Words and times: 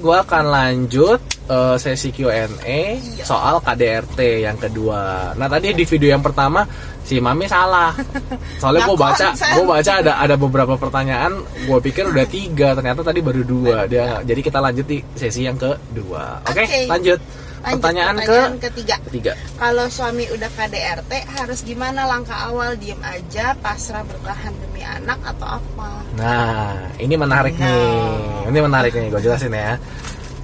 Gue 0.00 0.16
akan 0.16 0.44
lanjut 0.48 1.20
uh, 1.50 1.76
sesi 1.78 2.10
Q&A 2.12 2.98
soal 3.22 3.62
KDRT 3.62 4.46
yang 4.46 4.58
kedua. 4.58 5.32
Nah 5.34 5.46
tadi 5.46 5.72
di 5.72 5.84
video 5.86 6.14
yang 6.14 6.22
pertama 6.22 6.66
si 7.06 7.22
Mami 7.22 7.46
salah. 7.46 7.94
Soalnya 8.62 8.90
gue 8.90 8.98
baca, 8.98 9.26
gue 9.32 9.64
baca 9.64 9.92
ada 10.02 10.12
ada 10.18 10.34
beberapa 10.34 10.74
pertanyaan. 10.74 11.38
Gue 11.64 11.78
pikir 11.78 12.10
udah 12.10 12.26
tiga, 12.26 12.74
ternyata 12.74 13.06
tadi 13.06 13.22
baru 13.22 13.42
dua. 13.46 13.86
Dia, 13.86 14.20
jadi 14.26 14.40
kita 14.42 14.58
lanjut 14.58 14.86
di 14.86 14.98
sesi 15.14 15.46
yang 15.46 15.56
kedua. 15.56 16.42
Oke, 16.50 16.66
okay, 16.66 16.84
lanjut. 16.90 17.22
Lanjut, 17.66 17.82
pertanyaan, 17.82 18.14
pertanyaan 18.22 18.54
ke 18.62 18.68
ketiga. 18.70 18.96
ketiga. 19.10 19.32
Kalau 19.58 19.90
suami 19.90 20.24
udah 20.30 20.50
KDRT 20.54 21.12
harus 21.34 21.66
gimana 21.66 22.06
langkah 22.06 22.46
awal? 22.46 22.78
Diem 22.78 23.02
aja, 23.02 23.58
pasrah 23.58 24.06
bertahan 24.06 24.54
demi 24.54 24.86
anak 24.86 25.18
atau 25.34 25.58
apa? 25.58 25.90
Nah, 26.14 26.94
ini 27.02 27.18
menarik 27.18 27.58
Nah. 27.58 27.66
nih. 27.66 28.54
Ini 28.54 28.58
menarik 28.62 28.92
nih, 28.94 29.10
gue 29.10 29.18
jelasin 29.18 29.50
ya. 29.50 29.74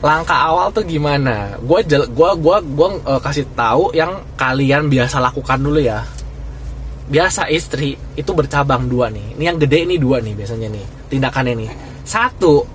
Langkah 0.02 0.51
awal 0.51 0.74
tuh 0.74 0.82
gimana? 0.82 1.55
Gue 1.62 1.87
gua 2.10 2.34
gua 2.34 2.59
gua 2.59 2.88
eh, 2.98 3.20
kasih 3.23 3.46
tahu 3.54 3.95
yang 3.95 4.18
kalian 4.34 4.91
biasa 4.91 5.23
lakukan 5.23 5.62
dulu 5.62 5.79
ya. 5.79 6.02
Biasa 7.07 7.46
istri 7.54 7.95
itu 8.18 8.30
bercabang 8.34 8.91
dua 8.91 9.15
nih. 9.15 9.38
Ini 9.38 9.45
yang 9.46 9.62
gede 9.62 9.87
ini 9.87 10.02
dua 10.02 10.18
nih 10.18 10.34
biasanya 10.34 10.74
nih 10.74 10.84
tindakannya 11.07 11.54
nih. 11.54 11.70
Satu 12.02 12.66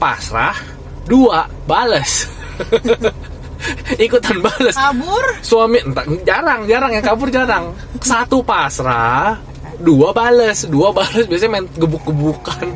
pasrah, 0.00 0.56
dua 1.04 1.44
bales. 1.68 2.24
Ikutan 4.04 4.38
bales. 4.40 4.76
Kabur? 4.76 5.24
suami 5.40 5.78
entah, 5.82 6.04
jarang 6.24 6.64
jarang 6.66 6.90
yang 6.92 7.04
kabur 7.04 7.28
jarang. 7.28 7.72
Satu 8.00 8.40
pasrah 8.40 9.38
dua 9.80 10.12
bales. 10.12 10.68
Dua 10.68 10.92
bales 10.92 11.24
biasanya 11.26 11.60
main 11.60 11.66
gebuk-gebukan. 11.76 12.66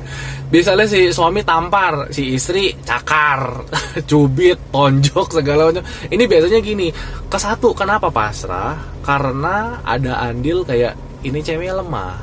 Biasanya 0.48 0.86
si 0.86 1.10
suami 1.10 1.42
tampar 1.42 2.14
si 2.14 2.36
istri 2.36 2.70
cakar 2.84 3.64
cubit 4.08 4.58
tonjok 4.72 5.40
segala 5.40 5.68
macam. 5.68 5.84
Ini 6.08 6.24
biasanya 6.24 6.60
gini 6.62 6.88
ke 7.28 7.38
satu 7.38 7.76
kenapa 7.76 8.08
pasrah? 8.08 8.76
Karena 9.04 9.84
ada 9.84 10.20
andil 10.24 10.64
kayak 10.64 11.22
ini 11.24 11.40
ceweknya 11.40 11.80
lemah 11.80 12.14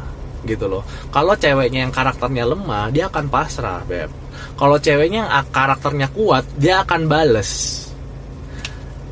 gitu 0.45 0.66
loh. 0.66 0.81
Kalau 1.14 1.38
ceweknya 1.38 1.86
yang 1.86 1.93
karakternya 1.93 2.45
lemah 2.49 2.89
dia 2.89 3.09
akan 3.09 3.25
pasrah 3.30 3.86
beb. 3.86 4.09
Kalau 4.58 4.77
ceweknya 4.81 5.27
yang 5.27 5.47
karakternya 5.53 6.08
kuat 6.14 6.45
dia 6.58 6.81
akan 6.81 7.05
bales 7.05 7.91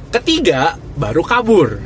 Ketiga, 0.10 0.74
baru 0.98 1.22
kabur. 1.22 1.78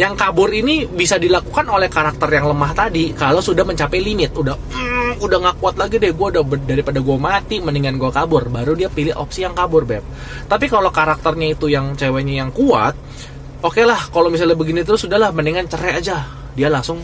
Yang 0.00 0.16
kabur 0.16 0.48
ini 0.48 0.88
bisa 0.88 1.20
dilakukan 1.20 1.68
oleh 1.68 1.92
karakter 1.92 2.28
yang 2.32 2.48
lemah 2.48 2.72
tadi 2.72 3.12
kalau 3.12 3.44
sudah 3.44 3.68
mencapai 3.68 4.00
limit, 4.00 4.32
udah 4.32 4.56
"Mm, 4.56 5.20
udah 5.20 5.38
nggak 5.44 5.56
kuat 5.60 5.76
lagi 5.76 6.00
deh, 6.00 6.12
gue 6.12 6.26
udah 6.36 6.44
daripada 6.64 7.04
gue 7.04 7.16
mati, 7.20 7.60
mendingan 7.60 8.00
gue 8.00 8.08
kabur. 8.08 8.48
Baru 8.48 8.72
dia 8.76 8.88
pilih 8.88 9.12
opsi 9.20 9.44
yang 9.44 9.52
kabur, 9.52 9.84
beb. 9.84 10.00
Tapi 10.48 10.72
kalau 10.72 10.88
karakternya 10.88 11.52
itu 11.52 11.68
yang 11.68 11.92
ceweknya 11.96 12.44
yang 12.44 12.50
kuat, 12.52 12.96
oke 13.60 13.82
lah. 13.84 14.08
Kalau 14.08 14.32
misalnya 14.32 14.56
begini 14.56 14.80
terus 14.80 15.04
sudahlah, 15.04 15.32
mendingan 15.36 15.68
cerai 15.68 16.00
aja. 16.00 16.24
Dia 16.56 16.72
langsung 16.72 17.00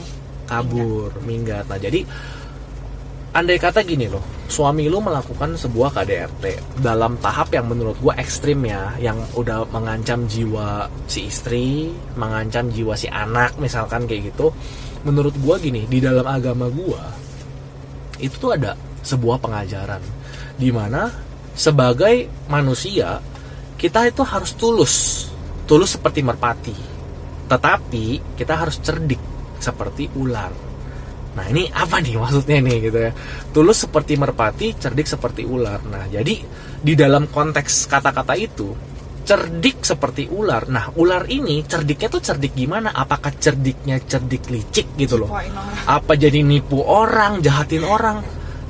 kabur, 0.48 1.12
minggat. 1.24 1.68
Nah 1.68 1.76
jadi 1.76 2.00
andai 3.32 3.56
kata 3.56 3.80
gini 3.80 4.12
loh, 4.12 4.20
suami 4.44 4.92
lu 4.92 5.00
melakukan 5.00 5.56
sebuah 5.56 5.96
KDRT 5.96 6.44
dalam 6.84 7.16
tahap 7.16 7.48
yang 7.56 7.68
menurut 7.68 7.96
gua 8.00 8.12
ekstrim 8.20 8.60
ya, 8.68 8.92
yang 9.00 9.16
udah 9.32 9.64
mengancam 9.72 10.28
jiwa 10.28 10.88
si 11.08 11.32
istri, 11.32 11.88
mengancam 12.20 12.68
jiwa 12.68 12.92
si 12.92 13.08
anak 13.08 13.56
misalkan 13.56 14.04
kayak 14.04 14.32
gitu. 14.32 14.52
Menurut 15.08 15.32
gua 15.40 15.56
gini, 15.56 15.88
di 15.88 15.98
dalam 15.98 16.28
agama 16.28 16.68
gua 16.68 17.08
itu 18.22 18.38
tuh 18.38 18.54
ada 18.54 18.78
sebuah 19.02 19.42
pengajaran 19.42 19.98
di 20.54 20.70
mana 20.70 21.10
sebagai 21.58 22.30
manusia 22.46 23.18
kita 23.74 24.06
itu 24.06 24.22
harus 24.22 24.54
tulus, 24.54 24.94
tulus 25.66 25.98
seperti 25.98 26.22
merpati. 26.22 26.76
Tetapi 27.50 28.38
kita 28.38 28.54
harus 28.54 28.78
cerdik 28.78 29.18
seperti 29.58 30.06
ular. 30.14 30.71
Nah 31.32 31.44
ini 31.48 31.68
apa 31.72 32.00
nih 32.00 32.20
maksudnya 32.20 32.58
nih 32.60 32.76
gitu 32.90 32.98
ya? 33.08 33.12
Tulus 33.52 33.88
seperti 33.88 34.20
merpati, 34.20 34.76
cerdik 34.76 35.08
seperti 35.08 35.48
ular. 35.48 35.80
Nah 35.88 36.04
jadi 36.08 36.34
di 36.82 36.92
dalam 36.92 37.30
konteks 37.30 37.88
kata-kata 37.88 38.34
itu 38.36 38.92
Cerdik 39.22 39.86
seperti 39.86 40.26
ular. 40.26 40.66
Nah 40.66 40.90
ular 40.98 41.30
ini 41.30 41.62
cerdiknya 41.62 42.10
tuh 42.10 42.18
cerdik 42.18 42.58
gimana? 42.58 42.90
Apakah 42.90 43.30
cerdiknya 43.38 44.02
cerdik 44.02 44.50
licik 44.50 44.98
gitu 44.98 45.22
loh? 45.22 45.30
Apa 45.86 46.18
jadi 46.18 46.42
nipu 46.42 46.82
orang, 46.82 47.38
jahatin 47.38 47.86
orang? 47.86 48.18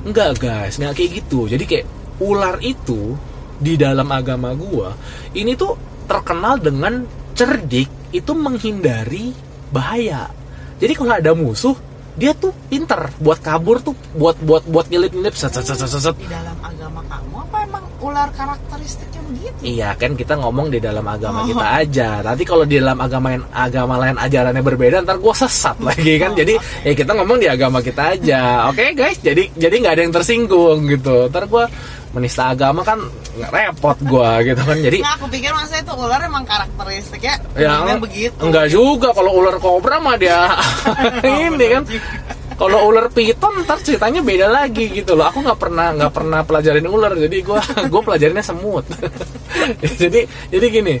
Enggak 0.05 0.37
guys, 0.37 0.77
nggak 0.77 0.93
kayak 0.93 1.11
gitu. 1.25 1.49
Jadi 1.49 1.63
kayak 1.65 1.85
ular 2.21 2.61
itu 2.61 3.17
di 3.57 3.73
dalam 3.79 4.09
agama 4.11 4.51
gua 4.53 4.93
Ini 5.33 5.57
tuh 5.57 5.73
terkenal 6.05 6.61
dengan 6.61 7.01
cerdik 7.33 8.13
itu 8.13 8.31
menghindari 8.37 9.33
bahaya. 9.73 10.29
Jadi 10.77 10.93
kalau 10.93 11.17
ada 11.17 11.33
musuh 11.33 11.73
dia 12.13 12.31
tuh 12.33 12.53
pinter 12.69 13.09
buat 13.17 13.41
kabur 13.41 13.81
tuh 13.81 13.97
buat 14.13 14.37
buat 14.37 14.63
buat 14.69 14.85
nyelip 14.87 15.11
nyelip 15.11 15.33
set 15.33 15.49
set 15.49 15.65
set 15.65 15.81
set, 15.81 15.89
set. 15.89 16.13
Di 16.13 16.29
dalam 16.29 16.53
agama 16.61 17.01
kamu 17.09 17.35
apa 17.41 17.57
emang 17.65 17.83
ular 17.99 18.29
karakteristiknya 18.31 19.21
begitu? 19.25 19.59
iya 19.65 19.89
kan 19.95 20.13
kita 20.13 20.37
ngomong 20.37 20.69
di 20.69 20.77
dalam 20.77 21.01
agama 21.03 21.41
Oh. 21.41 21.47
kita 21.49 21.65
aja 21.81 22.09
nanti 22.21 22.43
kalau 22.43 22.63
di 22.63 22.77
dalam 22.77 22.99
agama 22.99 23.33
yang 23.33 23.43
agama 23.49 23.95
lain 23.97 24.15
ajarannya 24.19 24.61
berbeda 24.61 25.01
ntar 25.01 25.17
gua 25.17 25.33
sesat 25.33 25.79
lagi 25.87 26.21
kan 26.21 26.31
Oh, 26.31 26.37
jadi 26.37 26.53
ya 26.85 26.93
kita 26.93 27.11
ngomong 27.17 27.37
di 27.41 27.47
agama 27.49 27.81
kita 27.81 28.13
aja 28.13 28.69
oke 28.69 28.93
guys 28.93 29.17
jadi 29.17 29.49
jadi 29.55 29.75
nggak 29.81 29.93
ada 29.97 30.01
yang 30.05 30.13
tersinggung 30.13 30.85
gitu 30.85 31.31
ntar 31.33 31.49
gua 31.49 31.65
menista 32.13 32.53
agama 32.53 32.85
kan 32.85 33.01
repot 33.33 33.97
gua 34.05 34.39
gitu 34.45 34.61
kan. 34.61 34.77
Jadi 34.77 34.97
Nggak, 35.01 35.15
aku 35.17 35.25
pikir 35.33 35.51
masa 35.51 35.81
itu 35.81 35.93
ular 35.93 36.21
emang 36.21 36.45
karakteristiknya 36.45 37.35
ya 37.57 37.81
memang 37.81 38.01
begitu. 38.05 38.37
enggak 38.37 38.67
juga. 38.69 39.09
Kalau 39.11 39.31
ular 39.33 39.57
kobra 39.57 39.97
mah 39.97 40.15
dia 40.17 40.53
ini 41.49 41.65
kan. 41.73 41.83
Kalau 42.53 42.85
ular 42.85 43.09
piton 43.09 43.65
ntar 43.65 43.81
ceritanya 43.81 44.21
beda 44.21 44.45
lagi 44.45 44.85
gitu 44.93 45.17
loh. 45.17 45.25
Aku 45.33 45.41
nggak 45.41 45.57
pernah 45.57 45.89
nggak 45.97 46.13
pernah 46.13 46.39
pelajarin 46.45 46.85
ular. 46.85 47.13
Jadi 47.17 47.37
gua 47.41 47.59
gue 47.91 48.01
pelajarinnya 48.05 48.45
semut. 48.45 48.85
Jadi 50.01 50.21
jadi 50.53 50.67
gini. 50.69 50.95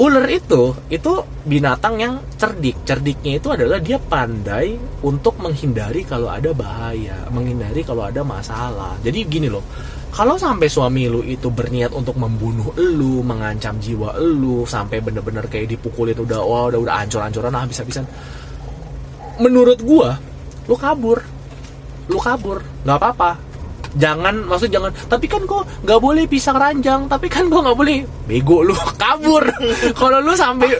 Ular 0.00 0.24
itu 0.32 0.72
itu 0.88 1.12
binatang 1.44 2.00
yang 2.00 2.14
cerdik. 2.40 2.88
Cerdiknya 2.88 3.36
itu 3.36 3.52
adalah 3.52 3.76
dia 3.84 4.00
pandai 4.00 4.80
untuk 5.04 5.36
menghindari 5.36 6.08
kalau 6.08 6.32
ada 6.32 6.56
bahaya 6.56 7.28
menghindari 7.28 7.84
kalau 7.84 8.08
ada 8.08 8.24
masalah. 8.24 8.96
Jadi 9.04 9.28
gini 9.28 9.52
loh 9.52 9.60
kalau 10.10 10.34
sampai 10.34 10.66
suami 10.66 11.06
lu 11.06 11.22
itu 11.22 11.48
berniat 11.48 11.94
untuk 11.94 12.18
membunuh 12.18 12.74
lu 12.76 13.22
mengancam 13.22 13.78
jiwa 13.78 14.18
lu 14.18 14.66
sampai 14.66 14.98
bener-bener 14.98 15.46
kayak 15.46 15.70
dipukulin 15.70 16.18
udah 16.18 16.40
wah 16.42 16.66
udah 16.66 16.80
udah 16.82 16.94
ancur-ancuran 17.06 17.54
habis-habisan 17.54 18.04
menurut 19.40 19.80
gua 19.80 20.18
lu 20.68 20.78
kabur. 20.78 21.18
Lu 22.06 22.18
kabur. 22.18 22.62
Nggak 22.86 22.98
apa-apa. 23.02 23.30
Jangan 23.98 24.46
maksud 24.46 24.70
jangan. 24.70 24.94
Tapi 25.10 25.26
kan 25.26 25.42
kok 25.42 25.66
nggak 25.82 25.98
boleh 25.98 26.30
pisang 26.30 26.54
ranjang. 26.54 27.10
Tapi 27.10 27.26
kan 27.26 27.50
kok 27.50 27.58
nggak 27.58 27.74
boleh. 27.74 28.06
Bego 28.30 28.62
lu 28.62 28.74
kabur. 29.02 29.42
Kalau 29.98 30.22
lu 30.22 30.34
sampai 30.38 30.70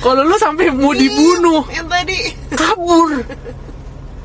kalau 0.00 0.24
lu 0.24 0.36
sampai 0.40 0.72
mau 0.72 0.96
dibunuh 0.96 1.68
Yang 1.68 1.88
tadi. 1.92 2.18
kabur 2.56 3.08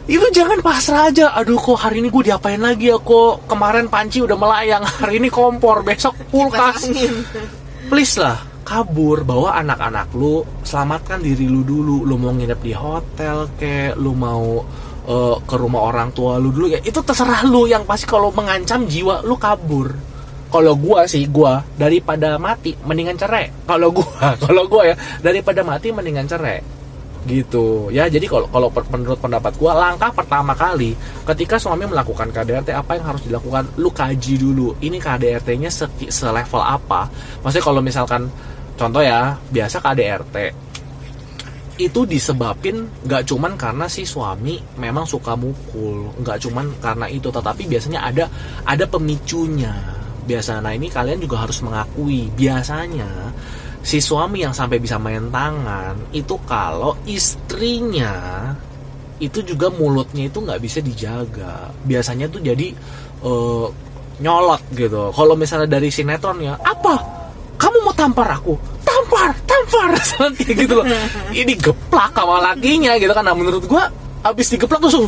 itu 0.10 0.26
jangan 0.34 0.60
pasrah 0.66 1.14
aja. 1.14 1.30
Aduh 1.38 1.62
kok 1.62 1.78
hari 1.78 2.02
ini 2.02 2.10
gue 2.10 2.34
diapain 2.34 2.58
lagi 2.58 2.90
ya? 2.90 2.98
Kok 2.98 3.46
kemarin 3.46 3.86
panci 3.86 4.26
udah 4.26 4.38
melayang 4.38 4.82
hari 4.82 5.22
ini 5.22 5.30
kompor 5.30 5.86
besok 5.86 6.18
kulkas. 6.34 6.90
please 7.92 8.16
lah 8.18 8.40
kabur 8.64 9.28
bawa 9.28 9.60
anak-anak 9.60 10.16
lu 10.16 10.42
selamatkan 10.66 11.22
diri 11.22 11.46
lu 11.46 11.62
dulu. 11.62 12.02
Lu 12.08 12.18
mau 12.18 12.34
nginep 12.34 12.60
di 12.66 12.74
hotel 12.74 13.46
kayak 13.62 14.00
lu 14.02 14.18
mau 14.18 14.66
eh, 15.06 15.36
ke 15.46 15.56
rumah 15.60 15.82
orang 15.94 16.10
tua 16.18 16.42
lu 16.42 16.50
dulu. 16.50 16.74
Ya 16.74 16.80
itu 16.82 16.98
terserah 17.06 17.46
lu. 17.46 17.70
Yang 17.70 17.86
pasti 17.86 18.06
kalau 18.10 18.34
mengancam 18.34 18.90
jiwa 18.90 19.22
lu 19.22 19.38
kabur. 19.38 19.94
Kalau 20.52 20.76
gua 20.76 21.08
sih 21.08 21.30
gua 21.32 21.64
daripada 21.80 22.36
mati 22.42 22.74
mendingan 22.74 23.16
cerai. 23.22 23.70
Kalau 23.70 23.94
gua 23.94 24.34
kalau 24.44 24.66
gua 24.66 24.92
ya 24.92 24.96
daripada 25.22 25.62
mati 25.62 25.94
mendingan 25.94 26.26
cerai 26.26 26.81
gitu. 27.30 27.94
Ya 27.94 28.10
jadi 28.10 28.26
kalau 28.26 28.50
kalau 28.50 28.74
menurut 28.90 29.20
pendapat 29.22 29.54
gua 29.62 29.78
langkah 29.78 30.10
pertama 30.10 30.58
kali 30.58 30.98
ketika 31.34 31.62
suami 31.62 31.86
melakukan 31.86 32.34
KDRT 32.34 32.74
apa 32.74 32.98
yang 32.98 33.06
harus 33.14 33.22
dilakukan? 33.26 33.70
Lu 33.78 33.94
kaji 33.94 34.42
dulu 34.42 34.74
ini 34.82 34.98
KDRT-nya 34.98 35.70
se- 35.70 36.10
selevel 36.10 36.62
apa? 36.62 37.06
Maksudnya 37.46 37.66
kalau 37.66 37.82
misalkan 37.84 38.26
contoh 38.74 39.04
ya 39.06 39.38
biasa 39.54 39.78
KDRT 39.84 40.36
itu 41.82 42.06
disebabin 42.06 42.86
nggak 43.06 43.26
cuman 43.26 43.58
karena 43.58 43.90
si 43.90 44.06
suami 44.06 44.62
memang 44.78 45.08
suka 45.08 45.34
mukul 45.34 46.14
nggak 46.22 46.38
cuman 46.46 46.78
karena 46.78 47.10
itu 47.10 47.34
tetapi 47.34 47.66
biasanya 47.66 48.06
ada 48.06 48.26
ada 48.66 48.86
pemicunya. 48.86 49.74
Biasa 50.22 50.62
nah 50.62 50.74
ini 50.74 50.90
kalian 50.90 51.18
juga 51.18 51.42
harus 51.42 51.62
mengakui. 51.66 52.30
Biasanya 52.38 53.34
si 53.82 53.98
suami 53.98 54.46
yang 54.46 54.54
sampai 54.54 54.78
bisa 54.78 55.02
main 55.02 55.34
tangan 55.34 55.98
itu 56.14 56.38
kalau 56.46 56.94
istrinya 57.10 58.54
itu 59.22 59.42
juga 59.46 59.70
mulutnya 59.70 60.26
itu 60.30 60.42
nggak 60.42 60.62
bisa 60.62 60.82
dijaga. 60.82 61.70
Biasanya 61.86 62.26
tuh 62.30 62.42
jadi 62.42 62.74
eh, 63.22 63.68
nyolot 64.22 64.62
gitu. 64.74 65.14
Kalau 65.14 65.34
misalnya 65.38 65.70
dari 65.78 65.94
sinetron 65.94 66.42
ya 66.42 66.58
apa? 66.58 66.98
Kamu 67.62 67.86
mau 67.86 67.94
tampar 67.94 68.42
aku? 68.42 68.58
Tampar 68.82 69.30
tampar. 69.46 69.90
Kayak 70.38 70.56
gitu 70.66 70.74
loh. 70.74 70.86
Ini 71.30 71.54
geplak 71.58 72.18
sama 72.18 72.42
lakinya 72.42 72.98
gitu 72.98 73.14
kan. 73.14 73.26
Nah 73.26 73.38
menurut 73.38 73.66
gua 73.70 73.90
abis 74.26 74.58
digeplak 74.58 74.82
langsung 74.82 75.06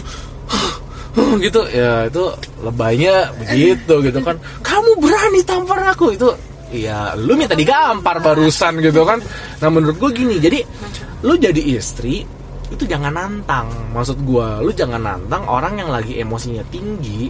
gitu. 1.46 1.62
Ya 1.74 2.06
itu 2.06 2.24
lebaynya 2.62 3.34
begitu 3.42 3.94
gitu 4.06 4.20
kan. 4.22 4.38
Kamu 4.62 5.02
berani 5.02 5.42
tampar 5.42 5.82
aku? 5.90 6.14
Itu 6.14 6.30
ya 6.74 7.14
lu 7.14 7.38
minta 7.38 7.54
digampar 7.54 8.18
barusan 8.20 8.82
gitu 8.82 9.06
kan. 9.06 9.22
Nah 9.62 9.70
menurut 9.70 10.02
gue 10.02 10.12
gini 10.12 10.42
jadi 10.42 10.66
lu 11.24 11.40
jadi 11.40 11.62
istri 11.78 12.44
itu 12.74 12.84
jangan 12.90 13.14
nantang. 13.14 13.70
Maksud 13.94 14.26
gua 14.26 14.58
lu 14.60 14.74
jangan 14.74 15.00
nantang 15.00 15.46
orang 15.46 15.78
yang 15.78 15.94
lagi 15.94 16.18
emosinya 16.18 16.66
tinggi 16.74 17.30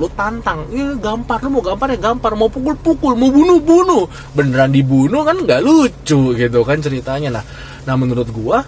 lu 0.00 0.08
tantang. 0.16 0.64
Iya 0.72 0.96
gampar 0.96 1.44
lu 1.44 1.52
mau 1.52 1.62
gampar 1.62 1.92
ya 1.92 2.00
gampar. 2.00 2.32
Mau 2.32 2.48
pukul 2.48 2.74
pukul 2.80 3.12
mau 3.14 3.28
bunuh 3.28 3.60
bunuh 3.60 4.08
beneran 4.32 4.72
dibunuh 4.72 5.20
kan 5.22 5.36
nggak 5.36 5.60
lucu 5.60 6.32
gitu 6.32 6.60
kan 6.64 6.80
ceritanya. 6.80 7.40
Nah 7.40 7.44
nah 7.84 7.94
menurut 8.00 8.32
gua 8.32 8.64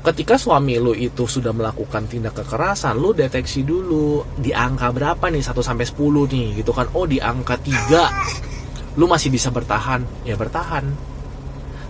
ketika 0.00 0.40
suami 0.40 0.80
lu 0.80 0.96
itu 0.96 1.28
sudah 1.28 1.52
melakukan 1.52 2.08
tindak 2.08 2.32
kekerasan 2.40 2.96
lu 2.96 3.12
deteksi 3.12 3.60
dulu 3.68 4.24
di 4.40 4.56
angka 4.56 4.88
berapa 4.96 5.28
nih? 5.28 5.44
1 5.44 5.60
sampai 5.60 5.84
10 5.84 6.00
nih 6.32 6.46
gitu 6.64 6.72
kan. 6.72 6.88
Oh 6.96 7.04
di 7.04 7.20
angka 7.20 7.60
3 7.60 8.49
lu 8.98 9.06
masih 9.06 9.30
bisa 9.30 9.52
bertahan 9.52 10.02
ya 10.26 10.34
bertahan. 10.34 10.86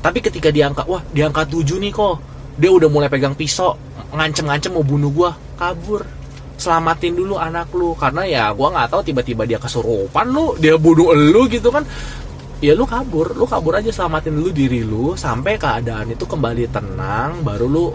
Tapi 0.00 0.19
ketika 0.25 0.49
di 0.49 0.64
angka 0.64 0.85
wah 0.88 1.05
di 1.12 1.20
angka 1.20 1.44
7 1.44 1.76
nih 1.81 1.93
kok 1.93 2.17
dia 2.56 2.73
udah 2.73 2.88
mulai 2.88 3.08
pegang 3.08 3.37
pisau 3.37 3.76
ngancem-ngancem 4.11 4.73
mau 4.73 4.85
bunuh 4.85 5.12
gua 5.12 5.31
kabur. 5.56 6.05
Selamatin 6.61 7.17
dulu 7.17 7.41
anak 7.41 7.73
lu 7.73 7.97
karena 7.97 8.29
ya 8.29 8.43
gua 8.52 8.69
nggak 8.69 8.88
tahu 8.93 9.00
tiba-tiba 9.00 9.49
dia 9.49 9.56
kesurupan 9.56 10.29
lu 10.29 10.56
dia 10.61 10.76
bunuh 10.76 11.17
lu 11.17 11.49
gitu 11.49 11.73
kan. 11.73 11.85
Ya 12.61 12.76
lu 12.76 12.85
kabur 12.85 13.32
lu 13.32 13.49
kabur 13.49 13.81
aja 13.81 13.88
selamatin 13.88 14.37
dulu 14.37 14.52
diri 14.52 14.85
lu 14.85 15.17
sampai 15.17 15.56
keadaan 15.56 16.12
itu 16.12 16.29
kembali 16.29 16.69
tenang 16.69 17.41
baru 17.41 17.64
lu 17.64 17.87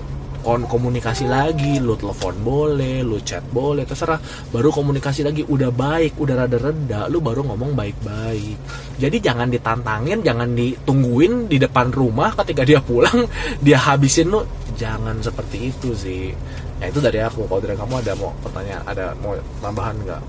on 0.45 0.69
komunikasi 0.69 1.25
lagi 1.25 1.81
lu 1.81 1.97
telepon 1.97 2.37
boleh 2.45 3.01
lu 3.01 3.17
chat 3.25 3.41
boleh 3.49 3.83
terserah. 3.83 4.21
Baru 4.53 4.69
komunikasi 4.69 5.25
lagi 5.25 5.41
udah 5.41 5.73
baik 5.73 6.21
udah 6.21 6.45
rada 6.45 6.57
reda 6.61 7.01
lu 7.09 7.19
baru 7.19 7.41
ngomong 7.49 7.73
baik-baik. 7.73 8.57
Jadi 9.01 9.17
jangan 9.19 9.49
ditantangin 9.49 10.21
jangan 10.21 10.53
ditungguin 10.53 11.49
di 11.49 11.57
depan 11.57 11.89
rumah 11.89 12.31
ketika 12.37 12.61
dia 12.61 12.79
pulang 12.79 13.25
dia 13.65 13.81
habisin 13.81 14.29
lu. 14.29 14.45
Jangan 14.77 15.19
seperti 15.25 15.73
itu 15.73 15.97
sih 15.97 16.29
ya 16.77 16.85
itu 16.93 17.01
dari 17.01 17.19
aku. 17.25 17.49
Kalau 17.49 17.61
dari 17.61 17.75
kamu 17.75 17.93
ada 18.05 18.13
mau 18.13 18.31
pertanyaan 18.45 18.83
ada 18.85 19.05
mau 19.17 19.33
tambahan 19.59 19.97
nggak? 20.05 20.21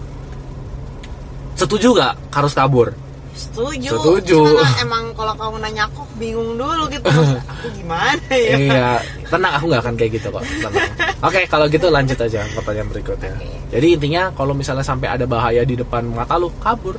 Setuju 1.57 1.97
gak 1.97 2.15
harus 2.37 2.53
kabur? 2.53 2.93
Setuju. 3.37 3.93
Setuju. 3.97 4.41
Cuman 4.45 4.73
emang 4.81 5.05
kalau 5.13 5.35
kamu 5.37 5.57
nanya 5.61 5.89
aku 5.89 6.05
bingung 6.17 6.57
dulu 6.57 6.89
gitu. 6.89 7.05
Aku 7.53 7.67
gimana 7.77 8.33
ya? 8.33 8.57
Iya 8.57 8.91
tenang 9.27 9.53
aku 9.59 9.65
nggak 9.71 9.83
akan 9.83 9.95
kayak 9.99 10.13
gitu 10.19 10.29
kok. 10.31 10.43
Tenang. 10.43 10.91
Oke 11.27 11.41
kalau 11.51 11.67
gitu 11.67 11.87
lanjut 11.91 12.19
aja 12.19 12.41
pertanyaan 12.55 12.89
berikutnya. 12.91 13.35
Jadi 13.73 13.87
intinya 13.99 14.23
kalau 14.35 14.53
misalnya 14.55 14.87
sampai 14.87 15.09
ada 15.11 15.27
bahaya 15.27 15.63
di 15.67 15.75
depan 15.75 16.07
mata 16.07 16.39
lu 16.39 16.53
kabur. 16.63 16.95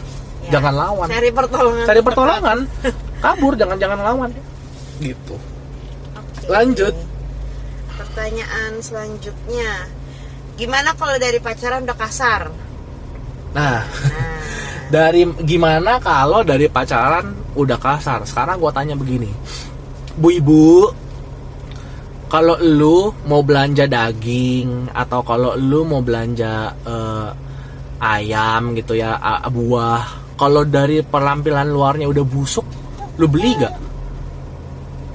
Ya. 0.47 0.59
jangan 0.59 0.73
lawan. 0.75 1.07
Cari 1.11 1.29
pertolongan. 1.31 1.85
Cari 1.87 2.01
pertolongan. 2.03 2.57
Kabur 3.23 3.53
jangan 3.59 3.77
jangan 3.79 3.99
lawan. 4.03 4.29
Gitu. 4.99 5.35
Oke. 6.15 6.45
Lanjut. 6.51 6.95
pertanyaan 7.97 8.81
selanjutnya. 8.81 9.89
Gimana 10.57 10.93
kalau 10.97 11.17
dari 11.21 11.37
pacaran 11.37 11.85
udah 11.85 11.97
kasar? 11.97 12.49
Nah 13.53 13.81
nah. 13.81 13.83
dari 14.95 15.21
gimana 15.45 16.01
kalau 16.01 16.41
dari 16.41 16.65
pacaran 16.65 17.33
udah 17.53 17.77
kasar? 17.77 18.25
Sekarang 18.25 18.57
gua 18.57 18.73
tanya 18.73 18.97
begini. 18.97 19.29
Bu 20.17 20.33
ibu 20.33 20.89
kalau 22.27 22.59
lu 22.59 23.11
mau 23.25 23.39
belanja 23.41 23.87
daging 23.87 24.91
atau 24.91 25.23
kalau 25.23 25.55
lu 25.55 25.87
mau 25.87 26.03
belanja 26.03 26.75
eh, 26.83 27.29
ayam 28.03 28.77
gitu 28.77 28.93
ya 28.93 29.17
buah 29.47 30.35
kalau 30.37 30.61
dari 30.67 31.01
penampilan 31.01 31.71
luarnya 31.71 32.05
udah 32.05 32.25
busuk 32.27 32.67
lu 33.17 33.25
beli 33.25 33.57
gak 33.57 33.87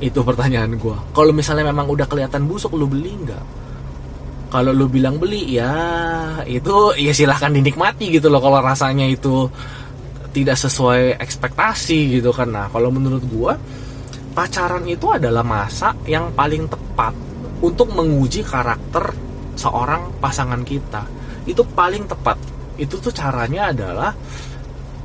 itu 0.03 0.19
pertanyaan 0.27 0.75
gua. 0.77 0.99
Kalau 1.15 1.31
misalnya 1.31 1.71
memang 1.71 1.87
udah 1.87 2.11
kelihatan 2.11 2.51
busuk 2.51 2.75
lu 2.75 2.91
beli 2.91 3.15
nggak? 3.15 3.45
Kalau 4.51 4.75
lu 4.75 4.91
bilang 4.91 5.17
beli 5.17 5.57
ya 5.57 5.73
itu 6.45 6.93
ya 6.99 7.15
silahkan 7.15 7.55
dinikmati 7.55 8.13
gitu 8.13 8.29
loh 8.29 8.43
kalau 8.43 8.61
rasanya 8.61 9.07
itu 9.09 9.49
tidak 10.35 10.59
sesuai 10.59 11.23
ekspektasi 11.23 12.19
gitu 12.21 12.35
kan. 12.35 12.51
Nah 12.51 12.67
kalau 12.69 12.91
menurut 12.91 13.23
gua 13.31 13.55
pacaran 14.33 14.85
itu 14.89 15.13
adalah 15.13 15.45
masa 15.45 15.93
yang 16.09 16.33
paling 16.33 16.67
tepat 16.67 17.13
untuk 17.63 17.93
menguji 17.93 18.43
karakter 18.43 19.13
seorang 19.55 20.11
pasangan 20.19 20.65
kita. 20.67 21.05
Itu 21.47 21.63
paling 21.63 22.09
tepat. 22.09 22.41
Itu 22.81 22.99
tuh 22.99 23.13
caranya 23.13 23.71
adalah 23.71 24.11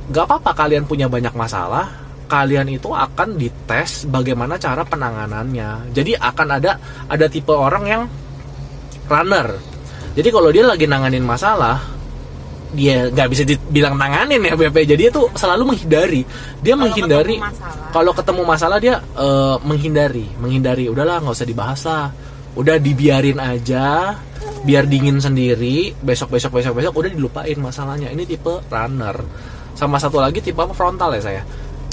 gak 0.08 0.24
apa-apa 0.24 0.56
kalian 0.56 0.88
punya 0.88 1.06
banyak 1.06 1.36
masalah 1.36 2.08
kalian 2.28 2.68
itu 2.68 2.92
akan 2.92 3.40
dites 3.40 4.04
bagaimana 4.04 4.60
cara 4.60 4.84
penanganannya. 4.84 5.92
Jadi 5.96 6.12
akan 6.16 6.48
ada 6.60 6.76
ada 7.08 7.26
tipe 7.26 7.50
orang 7.50 7.84
yang 7.88 8.02
runner. 9.08 9.56
Jadi 10.12 10.28
kalau 10.28 10.52
dia 10.52 10.68
lagi 10.68 10.84
nanganin 10.84 11.24
masalah 11.24 11.97
dia 12.68 13.08
nggak 13.08 13.28
bisa 13.32 13.42
dibilang 13.48 13.96
nanganin 13.96 14.44
ya 14.44 14.52
BP 14.52 14.76
jadi 14.84 15.08
dia 15.08 15.10
tuh 15.12 15.32
selalu 15.32 15.72
menghindari. 15.72 16.22
Dia 16.60 16.74
Kalau 16.76 16.82
menghindari 16.84 17.36
kalau 17.94 18.12
ketemu 18.12 18.42
masalah 18.44 18.78
dia 18.82 19.00
eh, 19.00 19.56
menghindari. 19.64 20.26
Menghindari 20.36 20.84
udahlah 20.92 21.24
nggak 21.24 21.34
usah 21.34 21.48
dibahas 21.48 21.80
lah. 21.88 22.12
Udah 22.58 22.76
dibiarin 22.76 23.40
aja 23.40 24.16
biar 24.68 24.84
dingin 24.84 25.16
sendiri. 25.16 25.96
Besok 25.96 26.36
besok 26.36 26.60
besok 26.60 26.76
besok 26.76 26.92
udah 27.00 27.10
dilupain 27.10 27.56
masalahnya. 27.56 28.12
Ini 28.12 28.28
tipe 28.28 28.60
runner. 28.68 29.16
Sama 29.72 29.96
satu 29.96 30.20
lagi 30.20 30.44
tipe 30.44 30.60
apa? 30.60 30.76
Frontal 30.76 31.16
ya 31.16 31.22
saya? 31.24 31.42